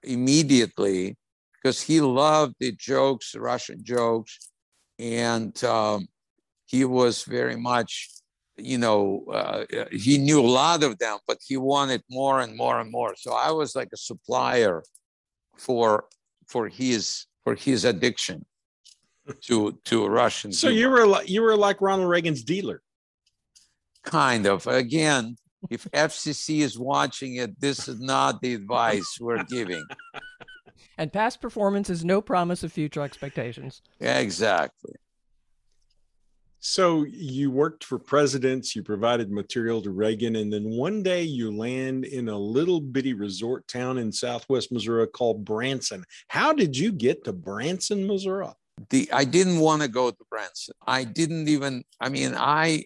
immediately. 0.04 1.18
because 1.62 1.82
he 1.82 2.02
loved 2.02 2.56
the 2.60 2.72
jokes, 2.72 3.36
Russian 3.36 3.84
jokes, 3.84 4.50
and 4.98 5.64
um, 5.64 6.08
he 6.66 6.86
was 6.86 7.24
very 7.24 7.56
much, 7.56 8.10
you 8.58 8.78
know, 8.78 9.26
uh, 9.32 9.66
he 9.92 10.18
knew 10.18 10.42
a 10.42 10.48
lot 10.48 10.84
of 10.84 10.98
them, 10.98 11.20
but 11.28 11.38
he 11.46 11.58
wanted 11.58 12.02
more 12.10 12.40
and 12.42 12.56
more 12.56 12.80
and 12.80 12.92
more. 12.92 13.14
So 13.16 13.34
I 13.34 13.52
was 13.52 13.76
like 13.76 13.90
a 13.94 13.98
supplier 13.98 14.84
for 15.58 16.06
for 16.52 16.68
his 16.68 17.26
for 17.44 17.56
his 17.56 17.86
addiction 17.86 18.46
to 19.48 19.80
to 19.86 20.08
Russian. 20.08 20.52
So 20.52 20.70
you 20.70 20.90
were 20.90 21.08
like 21.08 21.30
you 21.30 21.42
were 21.42 21.56
like 21.56 21.82
Ronald 21.82 22.10
Reagan's 22.10 22.44
dealer. 22.44 22.82
Kind 24.04 24.46
of. 24.48 24.68
Again, 24.68 25.38
if 25.70 25.86
FCC 25.92 26.62
is 26.62 26.78
watching 26.78 27.36
it, 27.36 27.60
this 27.60 27.88
is 27.88 28.00
not 28.00 28.42
the 28.42 28.54
advice 28.54 29.18
we're 29.20 29.44
giving. 29.44 29.84
And 30.98 31.12
past 31.12 31.42
performance 31.42 31.90
is 31.90 32.06
no 32.06 32.22
promise 32.22 32.64
of 32.64 32.72
future 32.72 33.02
expectations. 33.02 33.82
Exactly. 34.00 34.94
So 36.64 37.06
you 37.06 37.50
worked 37.50 37.84
for 37.84 37.98
presidents, 37.98 38.76
you 38.76 38.84
provided 38.84 39.32
material 39.32 39.82
to 39.82 39.90
Reagan, 39.90 40.36
and 40.36 40.54
then 40.54 40.70
one 40.70 41.02
day 41.02 41.24
you 41.24 41.50
land 41.50 42.06
in 42.06 42.30
a 42.30 42.38
little 42.38 42.80
bitty 42.80 43.14
resort 43.14 43.68
town 43.68 43.98
in 43.98 44.12
southwest 44.12 44.72
Missouri 44.72 45.08
called 45.08 45.44
Branson. 45.44 46.04
How 46.28 46.54
did 46.54 46.78
you 46.78 46.92
get 46.92 47.24
to 47.24 47.34
Branson, 47.34 48.06
Missouri? 48.06 48.50
The 48.92 49.10
I 49.12 49.24
didn't 49.24 49.58
want 49.58 49.82
to 49.82 49.88
go 49.88 50.12
to 50.12 50.26
Branson. 50.30 50.76
I 50.86 51.04
didn't 51.04 51.50
even. 51.50 51.84
I 52.00 52.10
mean, 52.10 52.36
I 52.38 52.86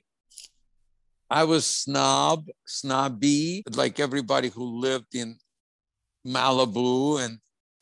I 1.29 1.43
was 1.43 1.65
snob, 1.65 2.47
snobby, 2.65 3.65
like 3.73 3.99
everybody 3.99 4.47
who 4.47 4.79
lived 4.79 5.15
in 5.15 5.35
Malibu, 6.25 7.25
and 7.25 7.39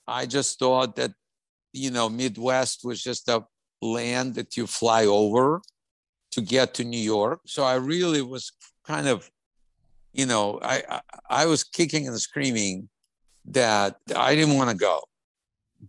I 0.07 0.25
just 0.25 0.57
thought 0.57 0.95
that 0.95 1.11
you 1.71 1.91
know 1.91 2.09
Midwest 2.09 2.83
was 2.83 2.99
just 2.99 3.29
a 3.29 3.45
land 3.79 4.33
that 4.35 4.57
you 4.57 4.65
fly 4.65 5.05
over 5.05 5.61
to 6.33 6.41
get 6.41 6.73
to 6.75 6.83
New 6.83 6.99
York. 6.99 7.41
So 7.45 7.63
I 7.63 7.75
really 7.75 8.21
was 8.21 8.51
kind 8.85 9.07
of, 9.07 9.29
you 10.13 10.25
know, 10.25 10.59
I 10.61 10.83
I, 10.89 11.01
I 11.29 11.45
was 11.45 11.63
kicking 11.63 12.07
and 12.07 12.19
screaming 12.19 12.89
that 13.45 13.97
I 14.15 14.35
didn't 14.35 14.55
want 14.55 14.69
to 14.69 14.75
go. 14.75 15.01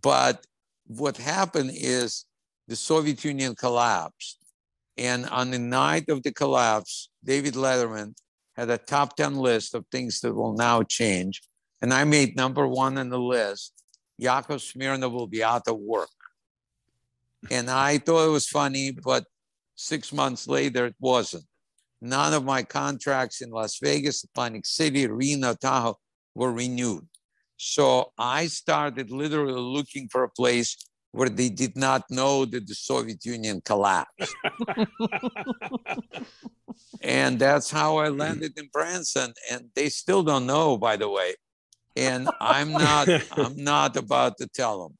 But 0.01 0.45
what 0.87 1.17
happened 1.17 1.71
is 1.73 2.25
the 2.67 2.75
Soviet 2.75 3.23
Union 3.23 3.55
collapsed. 3.55 4.39
And 4.97 5.25
on 5.27 5.51
the 5.51 5.59
night 5.59 6.09
of 6.09 6.23
the 6.23 6.31
collapse, 6.31 7.09
David 7.23 7.55
Letterman 7.55 8.15
had 8.55 8.69
a 8.69 8.77
top 8.77 9.15
10 9.15 9.35
list 9.35 9.75
of 9.75 9.85
things 9.91 10.21
that 10.21 10.33
will 10.33 10.53
now 10.53 10.83
change. 10.83 11.41
And 11.81 11.93
I 11.93 12.03
made 12.05 12.35
number 12.35 12.67
one 12.67 12.97
on 12.97 13.09
the 13.09 13.19
list. 13.19 13.73
Yakov 14.17 14.59
Smirnoff 14.59 15.11
will 15.11 15.27
be 15.27 15.43
out 15.43 15.67
of 15.67 15.77
work. 15.77 16.09
And 17.51 17.69
I 17.69 17.97
thought 17.97 18.27
it 18.27 18.31
was 18.31 18.47
funny, 18.47 18.91
but 18.91 19.25
Six 19.75 20.13
months 20.13 20.47
later, 20.47 20.85
it 20.85 20.95
wasn't. 20.99 21.45
None 22.01 22.33
of 22.33 22.43
my 22.43 22.63
contracts 22.63 23.41
in 23.41 23.49
Las 23.49 23.79
Vegas, 23.81 24.23
Atlantic 24.23 24.65
City, 24.65 25.07
Reno, 25.07 25.53
Tahoe 25.53 25.97
were 26.33 26.51
renewed. 26.51 27.07
So 27.57 28.11
I 28.17 28.47
started 28.47 29.11
literally 29.11 29.53
looking 29.53 30.09
for 30.09 30.23
a 30.23 30.29
place 30.29 30.77
where 31.11 31.29
they 31.29 31.49
did 31.49 31.77
not 31.77 32.03
know 32.09 32.43
that 32.43 32.67
the 32.67 32.75
Soviet 32.75 33.23
Union 33.25 33.61
collapsed. 33.63 34.35
and 37.01 37.39
that's 37.39 37.71
how 37.71 37.97
I 37.97 38.09
landed 38.09 38.57
in 38.57 38.67
Branson. 38.73 39.33
And 39.49 39.69
they 39.75 39.87
still 39.87 40.23
don't 40.23 40.45
know, 40.45 40.77
by 40.77 40.97
the 40.97 41.07
way. 41.09 41.35
And 41.95 42.29
I'm 42.41 42.73
not, 42.73 43.07
I'm 43.31 43.55
not 43.55 43.95
about 43.95 44.37
to 44.39 44.47
tell 44.47 44.83
them. 44.83 44.97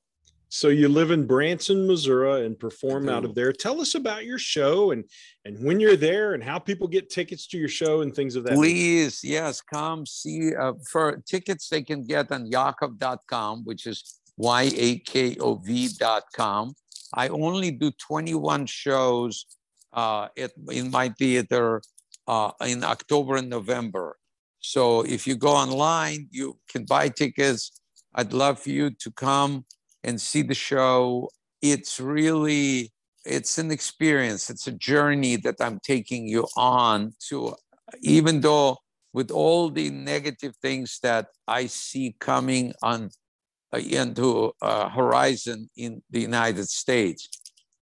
So 0.56 0.70
you 0.70 0.88
live 0.88 1.12
in 1.12 1.28
Branson, 1.28 1.86
Missouri, 1.86 2.46
and 2.46 2.58
perform 2.58 3.10
out 3.10 3.26
of 3.26 3.36
there. 3.36 3.52
Tell 3.52 3.82
us 3.82 3.94
about 3.94 4.24
your 4.24 4.40
show 4.40 4.92
and 4.92 5.04
and 5.44 5.62
when 5.62 5.82
you're 5.82 5.98
there, 5.98 6.34
and 6.34 6.42
how 6.42 6.60
people 6.60 6.88
get 6.88 7.10
tickets 7.10 7.46
to 7.48 7.58
your 7.58 7.68
show 7.68 8.02
and 8.02 8.16
things 8.16 8.38
of 8.38 8.46
that. 8.46 8.54
Please, 8.54 9.22
nature. 9.22 9.34
yes, 9.34 9.60
come 9.60 10.06
see. 10.06 10.56
Uh, 10.56 10.72
for 10.90 11.22
tickets, 11.28 11.68
they 11.68 11.82
can 11.82 12.06
get 12.06 12.32
on 12.32 12.46
yakov.com, 12.48 13.66
which 13.66 13.86
is 13.86 14.22
y 14.38 14.72
a 14.78 15.00
k 15.00 15.36
o 15.42 15.56
v.com. 15.56 16.74
I 17.14 17.28
only 17.28 17.72
do 17.72 17.92
21 17.92 18.66
shows 18.66 19.46
uh, 19.92 20.30
at, 20.38 20.52
in 20.72 20.90
my 20.90 21.10
theater 21.20 21.82
uh, 22.30 22.52
in 22.66 22.82
October 22.86 23.36
and 23.36 23.50
November. 23.50 24.16
So 24.62 25.02
if 25.02 25.28
you 25.28 25.36
go 25.36 25.50
online, 25.50 26.30
you 26.32 26.58
can 26.70 26.86
buy 26.86 27.10
tickets. 27.10 27.74
I'd 28.16 28.32
love 28.32 28.58
for 28.60 28.70
you 28.70 28.92
to 28.92 29.12
come 29.12 29.66
and 30.06 30.22
see 30.22 30.44
the 30.44 30.54
show. 30.54 31.30
It's 31.62 32.00
really 32.00 32.94
it's 33.26 33.58
an 33.58 33.72
experience. 33.72 34.50
It's 34.52 34.68
a 34.68 34.72
journey 34.72 35.36
that 35.38 35.56
I'm 35.60 35.80
taking 35.84 36.28
you 36.28 36.48
on 36.56 37.14
to 37.30 37.56
even 38.02 38.42
though 38.42 38.78
with 39.14 39.32
all 39.32 39.70
the 39.70 39.90
negative 39.90 40.54
things 40.62 41.00
that 41.02 41.28
I 41.48 41.68
see 41.68 42.16
coming 42.20 42.74
on 42.84 43.10
uh, 43.74 43.78
into 43.78 44.52
uh, 44.62 44.90
horizon 44.90 45.70
in 45.76 46.04
the 46.12 46.20
United 46.20 46.68
States, 46.68 47.28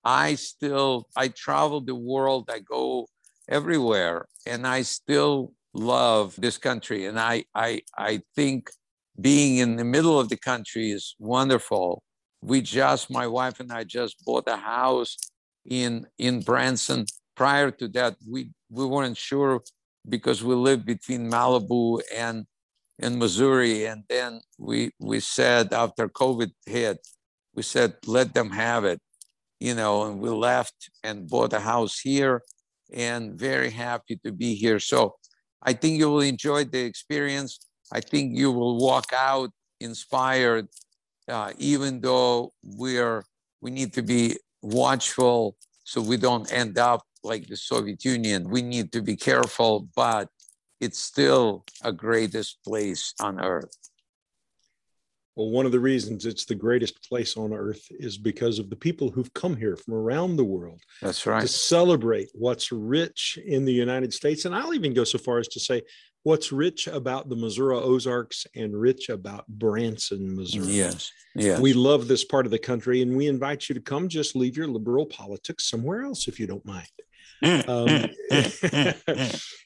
I 0.04 0.36
still 0.36 1.08
I 1.16 1.30
travel 1.30 1.82
the 1.82 1.96
world. 1.96 2.50
I 2.52 2.60
go 2.60 3.08
everywhere, 3.48 4.26
and 4.46 4.66
I 4.68 4.82
still 4.82 5.54
love 5.74 6.36
this 6.38 6.58
country. 6.58 7.06
And 7.06 7.20
I 7.20 7.46
I 7.56 7.82
I 7.98 8.22
think 8.36 8.72
being 9.22 9.58
in 9.58 9.76
the 9.76 9.84
middle 9.84 10.20
of 10.20 10.30
the 10.30 10.38
country 10.38 10.92
is 10.92 11.16
wonderful 11.20 12.04
we 12.42 12.62
just 12.62 13.10
my 13.10 13.28
wife 13.28 13.60
and 13.60 13.72
i 13.72 13.84
just 13.84 14.24
bought 14.26 14.48
a 14.48 14.58
house 14.58 15.18
in 15.70 16.06
in 16.18 16.42
branson. 16.42 17.06
Prior 17.36 17.72
to 17.72 17.88
that 17.90 18.18
we 18.28 18.52
we 18.70 18.86
weren't 18.86 19.18
sure 19.18 19.62
because 20.08 20.44
we 20.44 20.56
lived 20.56 20.86
between 20.86 21.32
malibu 21.32 22.02
and 22.16 22.46
in 22.98 23.18
missouri. 23.18 23.86
And 23.86 24.04
then 24.10 24.42
we 24.58 24.92
we 25.00 25.20
said 25.20 25.74
after 25.74 26.10
covid 26.10 26.52
hit 26.66 27.00
we 27.56 27.64
said 27.64 27.96
let 28.06 28.34
them 28.34 28.52
have 28.52 28.84
it 28.86 29.00
you 29.60 29.74
know 29.74 30.04
and 30.04 30.20
we 30.20 30.30
left 30.30 30.90
and 31.04 31.30
bought 31.30 31.54
a 31.54 31.60
house 31.60 32.00
here 32.00 32.42
and 32.94 33.40
very 33.40 33.70
happy 33.70 34.20
to 34.26 34.32
be 34.32 34.56
here. 34.56 34.80
So 34.80 35.16
i 35.64 35.74
think 35.74 35.98
you 36.00 36.10
will 36.10 36.22
enjoy 36.22 36.66
the 36.66 36.82
experience. 36.82 37.60
I 37.92 38.02
think 38.02 38.38
you 38.38 38.52
will 38.52 38.78
walk 38.78 39.08
out 39.16 39.50
inspired 39.80 40.68
uh, 41.30 41.52
even 41.58 42.02
though 42.02 42.54
we're 42.64 43.24
we 43.62 43.72
need 43.72 43.94
to 43.94 44.02
be 44.02 44.38
watchful 44.62 45.56
so 45.84 46.02
we 46.02 46.18
don't 46.18 46.52
end 46.52 46.78
up 46.78 47.04
like 47.24 47.48
the 47.48 47.58
Soviet 47.58 48.04
Union. 48.06 48.50
We 48.50 48.62
need 48.62 48.92
to 48.94 49.02
be 49.02 49.16
careful, 49.16 49.88
but 49.96 50.30
it's 50.80 51.00
still 51.00 51.66
a 51.84 51.92
greatest 51.92 52.60
place 52.64 53.14
on 53.20 53.40
earth. 53.42 53.76
Well, 55.36 55.52
one 55.52 55.66
of 55.66 55.72
the 55.72 55.80
reasons 55.80 56.26
it's 56.26 56.46
the 56.46 56.56
greatest 56.56 57.08
place 57.08 57.38
on 57.38 57.54
earth 57.54 57.86
is 57.92 58.18
because 58.18 58.60
of 58.60 58.70
the 58.70 58.76
people 58.76 59.10
who've 59.10 59.34
come 59.34 59.56
here 59.56 59.78
from 59.78 59.94
around 59.94 60.36
the 60.36 60.44
world. 60.44 60.82
That's 61.02 61.26
right. 61.26 61.42
To 61.42 61.48
celebrate 61.48 62.30
what's 62.34 62.72
rich 62.72 63.40
in 63.46 63.64
the 63.64 63.72
United 63.72 64.14
States. 64.14 64.44
And 64.46 64.54
I'll 64.54 64.74
even 64.74 64.94
go 64.94 65.06
so 65.06 65.18
far 65.18 65.40
as 65.40 65.48
to 65.50 65.60
say 65.60 65.82
what's 66.24 66.52
rich 66.52 66.88
about 66.88 67.30
the 67.30 67.36
Missouri 67.36 67.78
Ozarks 67.78 68.46
and 68.56 68.80
rich 68.80 69.10
about 69.10 69.48
Branson, 69.48 70.36
Missouri. 70.36 70.68
Yes. 70.68 71.12
Yes. 71.36 71.60
We 71.60 71.74
love 71.74 72.08
this 72.08 72.26
part 72.26 72.46
of 72.46 72.52
the 72.52 72.60
country 72.60 73.02
and 73.02 73.16
we 73.16 73.28
invite 73.28 73.70
you 73.70 73.76
to 73.76 73.82
come 73.82 74.10
just 74.10 74.36
leave 74.36 74.58
your 74.58 74.68
liberal 74.68 75.06
politics 75.06 75.70
somewhere 75.70 76.02
else 76.02 76.28
if 76.28 76.40
you 76.40 76.48
don't 76.48 76.66
mind 76.66 76.88
um, 77.44 78.10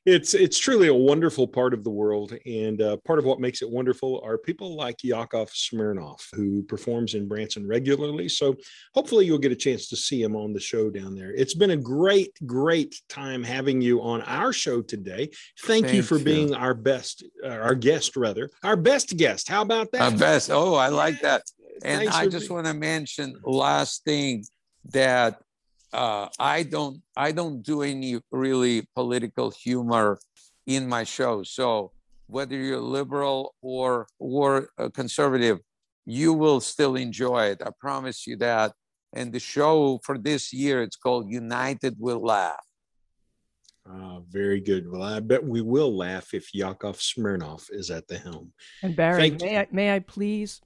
it's 0.05 0.33
it's 0.33 0.59
truly 0.59 0.87
a 0.87 0.93
wonderful 0.93 1.47
part 1.47 1.73
of 1.73 1.83
the 1.83 1.89
world, 1.89 2.33
and 2.45 2.81
uh, 2.81 2.97
part 3.05 3.19
of 3.19 3.25
what 3.25 3.39
makes 3.39 3.61
it 3.61 3.69
wonderful 3.69 4.21
are 4.23 4.37
people 4.37 4.75
like 4.75 5.03
Yakov 5.03 5.49
Smirnoff, 5.49 6.25
who 6.33 6.63
performs 6.63 7.13
in 7.15 7.27
Branson 7.27 7.67
regularly. 7.67 8.29
So 8.29 8.55
hopefully 8.93 9.25
you'll 9.25 9.37
get 9.37 9.51
a 9.51 9.55
chance 9.55 9.87
to 9.89 9.95
see 9.95 10.21
him 10.21 10.35
on 10.35 10.53
the 10.53 10.59
show 10.59 10.89
down 10.89 11.15
there. 11.15 11.31
It's 11.33 11.53
been 11.55 11.71
a 11.71 11.77
great, 11.77 12.31
great 12.45 12.99
time 13.09 13.43
having 13.43 13.81
you 13.81 14.01
on 14.01 14.21
our 14.23 14.53
show 14.53 14.81
today. 14.81 15.29
Thank, 15.63 15.93
you 15.93 16.03
for 16.03 16.19
being 16.19 16.53
our 16.53 16.73
best, 16.73 17.23
uh, 17.43 17.49
our 17.49 17.75
guest 17.75 18.15
rather, 18.15 18.49
our 18.63 18.75
best 18.75 19.17
guest. 19.17 19.49
How 19.49 19.61
about 19.61 19.91
that? 19.91 20.01
Our 20.01 20.17
best. 20.17 20.49
Oh, 20.51 20.75
I 20.75 20.89
like 20.89 21.21
that. 21.21 21.43
And 21.83 21.99
Thanks 21.99 22.15
I 22.15 22.27
just 22.27 22.47
being- 22.47 22.53
want 22.53 22.67
to 22.67 22.73
mention 22.73 23.35
last 23.43 24.03
thing 24.05 24.45
that 24.91 25.41
uh, 25.93 26.27
I 26.39 26.63
don't 26.63 27.01
I 27.15 27.31
don't 27.31 27.61
do 27.61 27.81
any 27.81 28.19
really 28.31 28.87
political 28.95 29.51
humor 29.51 30.19
in 30.65 30.87
my 30.87 31.03
show. 31.03 31.43
So 31.43 31.91
whether 32.27 32.55
you're 32.55 32.79
liberal 32.79 33.55
or 33.61 34.07
or 34.19 34.69
conservative, 34.93 35.59
you 36.05 36.33
will 36.33 36.59
still 36.59 36.95
enjoy 36.95 37.45
it. 37.51 37.61
I 37.65 37.69
promise 37.79 38.27
you 38.27 38.37
that. 38.37 38.73
And 39.15 39.31
the 39.31 39.39
show 39.39 39.99
for 40.03 40.17
this 40.17 40.51
year, 40.51 40.81
it's 40.81 40.95
called 40.95 41.29
United 41.29 41.95
Will 41.99 42.19
Laugh. 42.19 42.65
Uh, 43.87 44.21
very 44.29 44.59
good. 44.59 44.89
Well, 44.89 45.03
I 45.03 45.19
bet 45.19 45.43
we 45.43 45.61
will 45.61 45.95
laugh 45.95 46.33
if 46.33 46.53
Yakov 46.53 46.97
Smirnoff 46.97 47.65
is 47.69 47.91
at 47.91 48.07
the 48.07 48.17
helm. 48.17 48.53
And 48.81 48.95
Barry, 48.95 49.31
may 49.31 49.59
I, 49.59 49.67
may 49.71 49.93
I 49.93 49.99
please 49.99 50.61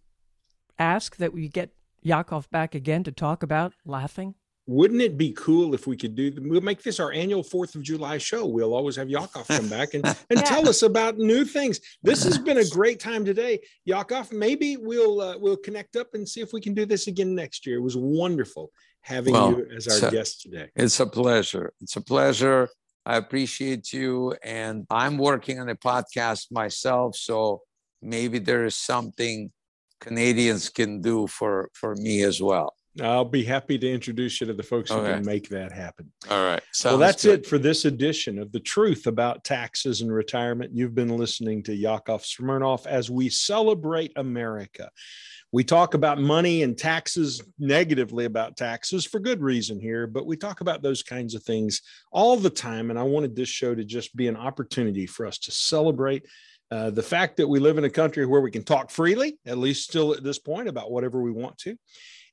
ask 0.78 1.18
that 1.18 1.34
we 1.34 1.50
get 1.50 1.72
Yakov 2.04 2.50
back 2.52 2.76
again 2.76 3.04
to 3.04 3.12
talk 3.12 3.44
about 3.44 3.74
laughing? 3.86 4.36
Wouldn't 4.68 5.02
it 5.02 5.18
be 5.18 5.32
cool 5.32 5.74
if 5.74 5.88
we 5.88 5.96
could 5.96 6.14
do 6.14 6.32
we'll 6.42 6.60
make 6.60 6.84
this 6.84 7.00
our 7.00 7.14
annual 7.14 7.42
fourth 7.42 7.74
of 7.74 7.82
july 7.82 8.18
show. 8.18 8.46
We'll 8.46 8.74
always 8.74 8.98
have 8.98 9.10
yakov 9.10 9.48
come 9.60 9.70
back 9.70 9.94
and, 9.94 10.06
and 10.06 10.18
yeah. 10.30 10.42
tell 10.42 10.68
us 10.70 10.84
about 10.84 11.18
new 11.18 11.46
things. 11.46 11.80
This 12.04 12.24
has 12.24 12.38
been 12.38 12.58
a 12.58 12.66
great 12.66 13.00
time 13.00 13.26
today. 13.26 13.62
Yakov 13.86 14.32
maybe 14.32 14.78
we'll 14.78 15.22
uh, 15.22 15.38
we'll 15.38 15.58
connect 15.58 15.96
up 15.96 16.14
and 16.14 16.28
see 16.28 16.42
if 16.42 16.54
we 16.54 16.62
can 16.62 16.74
do 16.74 16.86
this 16.86 17.08
again 17.08 17.34
next 17.34 17.66
year. 17.66 17.78
It 17.78 17.82
was 17.82 17.98
wonderful 17.98 18.72
having 19.02 19.34
well, 19.34 19.52
you 19.52 19.68
as 19.76 19.88
our 19.88 20.12
guest 20.12 20.42
today. 20.42 20.70
it's 20.76 21.00
a 21.00 21.08
pleasure. 21.08 21.74
It's 21.82 21.96
a 21.96 22.02
pleasure. 22.02 22.70
I 23.06 23.16
appreciate 23.16 23.94
you 23.94 24.36
and 24.44 24.86
i'm 24.90 25.18
working 25.18 25.62
on 25.62 25.70
a 25.70 25.76
podcast 25.76 26.52
myself 26.52 27.16
so 27.16 27.62
maybe 28.02 28.38
there 28.38 28.66
is 28.66 28.76
something 28.76 29.50
canadians 30.02 30.68
can 30.68 31.00
do 31.00 31.26
for 31.26 31.70
for 31.74 31.96
me 31.96 32.24
as 32.24 32.42
well 32.42 32.76
I'll 33.02 33.26
be 33.26 33.44
happy 33.44 33.78
to 33.78 33.92
introduce 33.92 34.42
you 34.42 34.48
to 34.48 34.54
the 34.54 34.64
folks 34.64 34.92
who 34.92 35.02
can 35.02 35.26
make 35.26 35.50
that 35.50 35.72
happen. 35.72 36.12
All 36.30 36.44
right. 36.44 36.62
Sounds 36.72 36.94
well, 36.94 36.98
that's 36.98 37.24
good. 37.24 37.42
it 37.42 37.46
for 37.46 37.58
this 37.58 37.86
edition 37.86 38.40
of 38.40 38.52
The 38.52 38.60
Truth 38.60 39.08
About 39.08 39.44
Taxes 39.44 40.02
and 40.02 40.12
Retirement. 40.12 40.72
You've 40.74 40.96
been 40.96 41.18
listening 41.18 41.64
to 41.64 41.76
Yakov 41.76 42.24
Smirnoff 42.24 42.86
as 42.86 43.10
we 43.10 43.30
celebrate 43.30 44.14
America. 44.16 44.90
We 45.52 45.64
talk 45.64 45.94
about 45.94 46.20
money 46.20 46.64
and 46.64 46.78
taxes 46.78 47.42
negatively 47.58 48.26
about 48.26 48.58
taxes 48.58 49.06
for 49.06 49.20
good 49.20 49.42
reason 49.42 49.80
here, 49.80 50.06
but 50.06 50.26
we 50.26 50.36
talk 50.36 50.62
about 50.62 50.82
those 50.82 51.04
kinds 51.04 51.36
of 51.36 51.44
things 51.44 51.82
all 52.12 52.36
the 52.36 52.50
time. 52.50 52.90
And 52.90 53.00
I 53.00 53.04
wanted 53.04 53.36
this 53.36 53.50
show 53.50 53.74
to 53.74 53.86
just 53.86 54.16
be 54.16 54.28
an 54.28 54.36
opportunity 54.36 55.06
for 55.06 55.26
us 55.26 55.38
to 55.40 55.52
celebrate 55.52 56.26
uh, 56.70 56.90
the 56.90 57.04
fact 57.04 57.38
that 57.38 57.48
we 57.48 57.60
live 57.60 57.78
in 57.78 57.86
a 57.86 57.90
country 57.90 58.26
where 58.26 58.42
we 58.42 58.52
can 58.52 58.64
talk 58.64 58.92
freely, 58.92 59.38
at 59.46 59.58
least 59.58 59.86
still 59.86 60.14
at 60.14 60.22
this 60.22 60.38
point, 60.38 60.68
about 60.68 60.92
whatever 60.92 61.22
we 61.22 61.32
want 61.32 61.58
to 61.60 61.78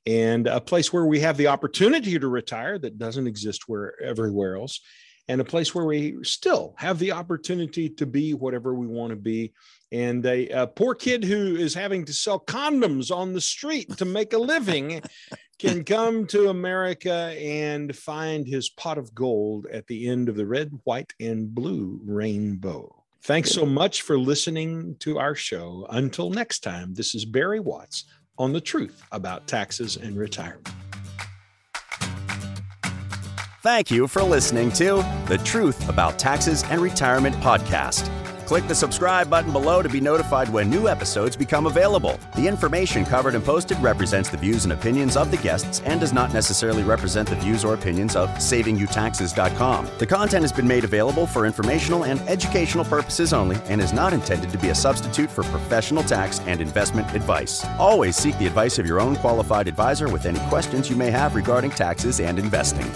and 0.05 0.47
a 0.47 0.61
place 0.61 0.93
where 0.93 1.05
we 1.05 1.19
have 1.21 1.37
the 1.37 1.47
opportunity 1.47 2.19
to 2.19 2.27
retire 2.27 2.77
that 2.79 2.97
doesn't 2.97 3.27
exist 3.27 3.63
where 3.67 4.01
everywhere 4.01 4.55
else 4.55 4.79
and 5.27 5.41
a 5.41 5.45
place 5.45 5.73
where 5.73 5.85
we 5.85 6.15
still 6.23 6.75
have 6.77 6.99
the 6.99 7.11
opportunity 7.11 7.89
to 7.89 8.05
be 8.05 8.33
whatever 8.33 8.75
we 8.75 8.87
want 8.87 9.09
to 9.09 9.15
be. 9.15 9.53
And 9.91 10.25
a, 10.25 10.49
a, 10.49 10.67
poor 10.67 10.93
kid 10.93 11.23
who 11.23 11.55
is 11.55 11.73
having 11.73 12.05
to 12.05 12.13
sell 12.13 12.39
condoms 12.39 13.15
on 13.15 13.33
the 13.33 13.41
street 13.41 13.97
to 13.97 14.05
make 14.05 14.33
a 14.33 14.37
living 14.37 15.01
can 15.59 15.85
come 15.85 16.27
to 16.27 16.49
america 16.49 17.33
and 17.39 17.95
find 17.95 18.45
his 18.45 18.69
pot 18.69 18.97
of 18.97 19.15
gold 19.15 19.65
at 19.71 19.87
the 19.87 20.09
end 20.09 20.27
of 20.27 20.35
the 20.35 20.45
red 20.45 20.69
white 20.83 21.13
and 21.19 21.55
blue 21.55 21.99
rainbow. 22.03 23.03
Thanks 23.23 23.51
so 23.51 23.65
much 23.65 24.01
for 24.03 24.19
listening 24.19 24.97
to 24.99 25.17
our 25.17 25.33
show. 25.33 25.87
Until 25.89 26.29
next 26.29 26.59
time 26.59 26.93
this 26.93 27.15
is 27.15 27.25
barry 27.25 27.59
watts 27.59 28.05
on 28.37 28.53
the 28.53 28.61
truth 28.61 29.03
about 29.11 29.47
taxes 29.47 29.97
and 29.97 30.17
retirement. 30.17 30.69
Thank 33.61 33.89
you 33.89 34.07
for 34.07 34.21
listening 34.21 34.71
to 34.73 35.03
the 35.27 35.41
Truth 35.43 35.89
About 35.89 36.19
Taxes 36.19 36.63
and 36.65 36.79
Retirement 36.79 37.35
podcast. 37.37 38.24
Click 38.45 38.67
the 38.67 38.75
subscribe 38.75 39.27
button 39.27 39.51
below 39.51 39.81
to 39.81 39.89
be 39.89 39.99
notified 39.99 40.49
when 40.49 40.69
new 40.69 40.87
episodes 40.87 41.35
become 41.35 41.65
available. 41.65 42.19
The 42.35 42.47
information 42.47 43.03
covered 43.03 43.33
and 43.33 43.43
posted 43.43 43.79
represents 43.79 44.29
the 44.29 44.37
views 44.37 44.65
and 44.65 44.73
opinions 44.73 45.17
of 45.17 45.31
the 45.31 45.37
guests 45.37 45.81
and 45.83 45.99
does 45.99 46.13
not 46.13 46.31
necessarily 46.31 46.83
represent 46.83 47.27
the 47.27 47.35
views 47.37 47.65
or 47.65 47.73
opinions 47.73 48.15
of 48.15 48.29
SavingYouTaxes.com. 48.29 49.89
The 49.97 50.05
content 50.05 50.43
has 50.43 50.51
been 50.51 50.67
made 50.67 50.83
available 50.83 51.25
for 51.25 51.47
informational 51.47 52.05
and 52.05 52.21
educational 52.29 52.85
purposes 52.85 53.33
only 53.33 53.57
and 53.65 53.81
is 53.81 53.93
not 53.93 54.13
intended 54.13 54.51
to 54.51 54.59
be 54.59 54.69
a 54.69 54.75
substitute 54.75 55.31
for 55.31 55.43
professional 55.45 56.03
tax 56.03 56.39
and 56.41 56.61
investment 56.61 57.11
advice. 57.15 57.65
Always 57.79 58.15
seek 58.15 58.37
the 58.37 58.45
advice 58.45 58.77
of 58.77 58.85
your 58.85 59.01
own 59.01 59.15
qualified 59.15 59.67
advisor 59.67 60.07
with 60.07 60.27
any 60.27 60.39
questions 60.49 60.87
you 60.87 60.95
may 60.95 61.09
have 61.09 61.33
regarding 61.33 61.71
taxes 61.71 62.19
and 62.19 62.37
investing. 62.37 62.89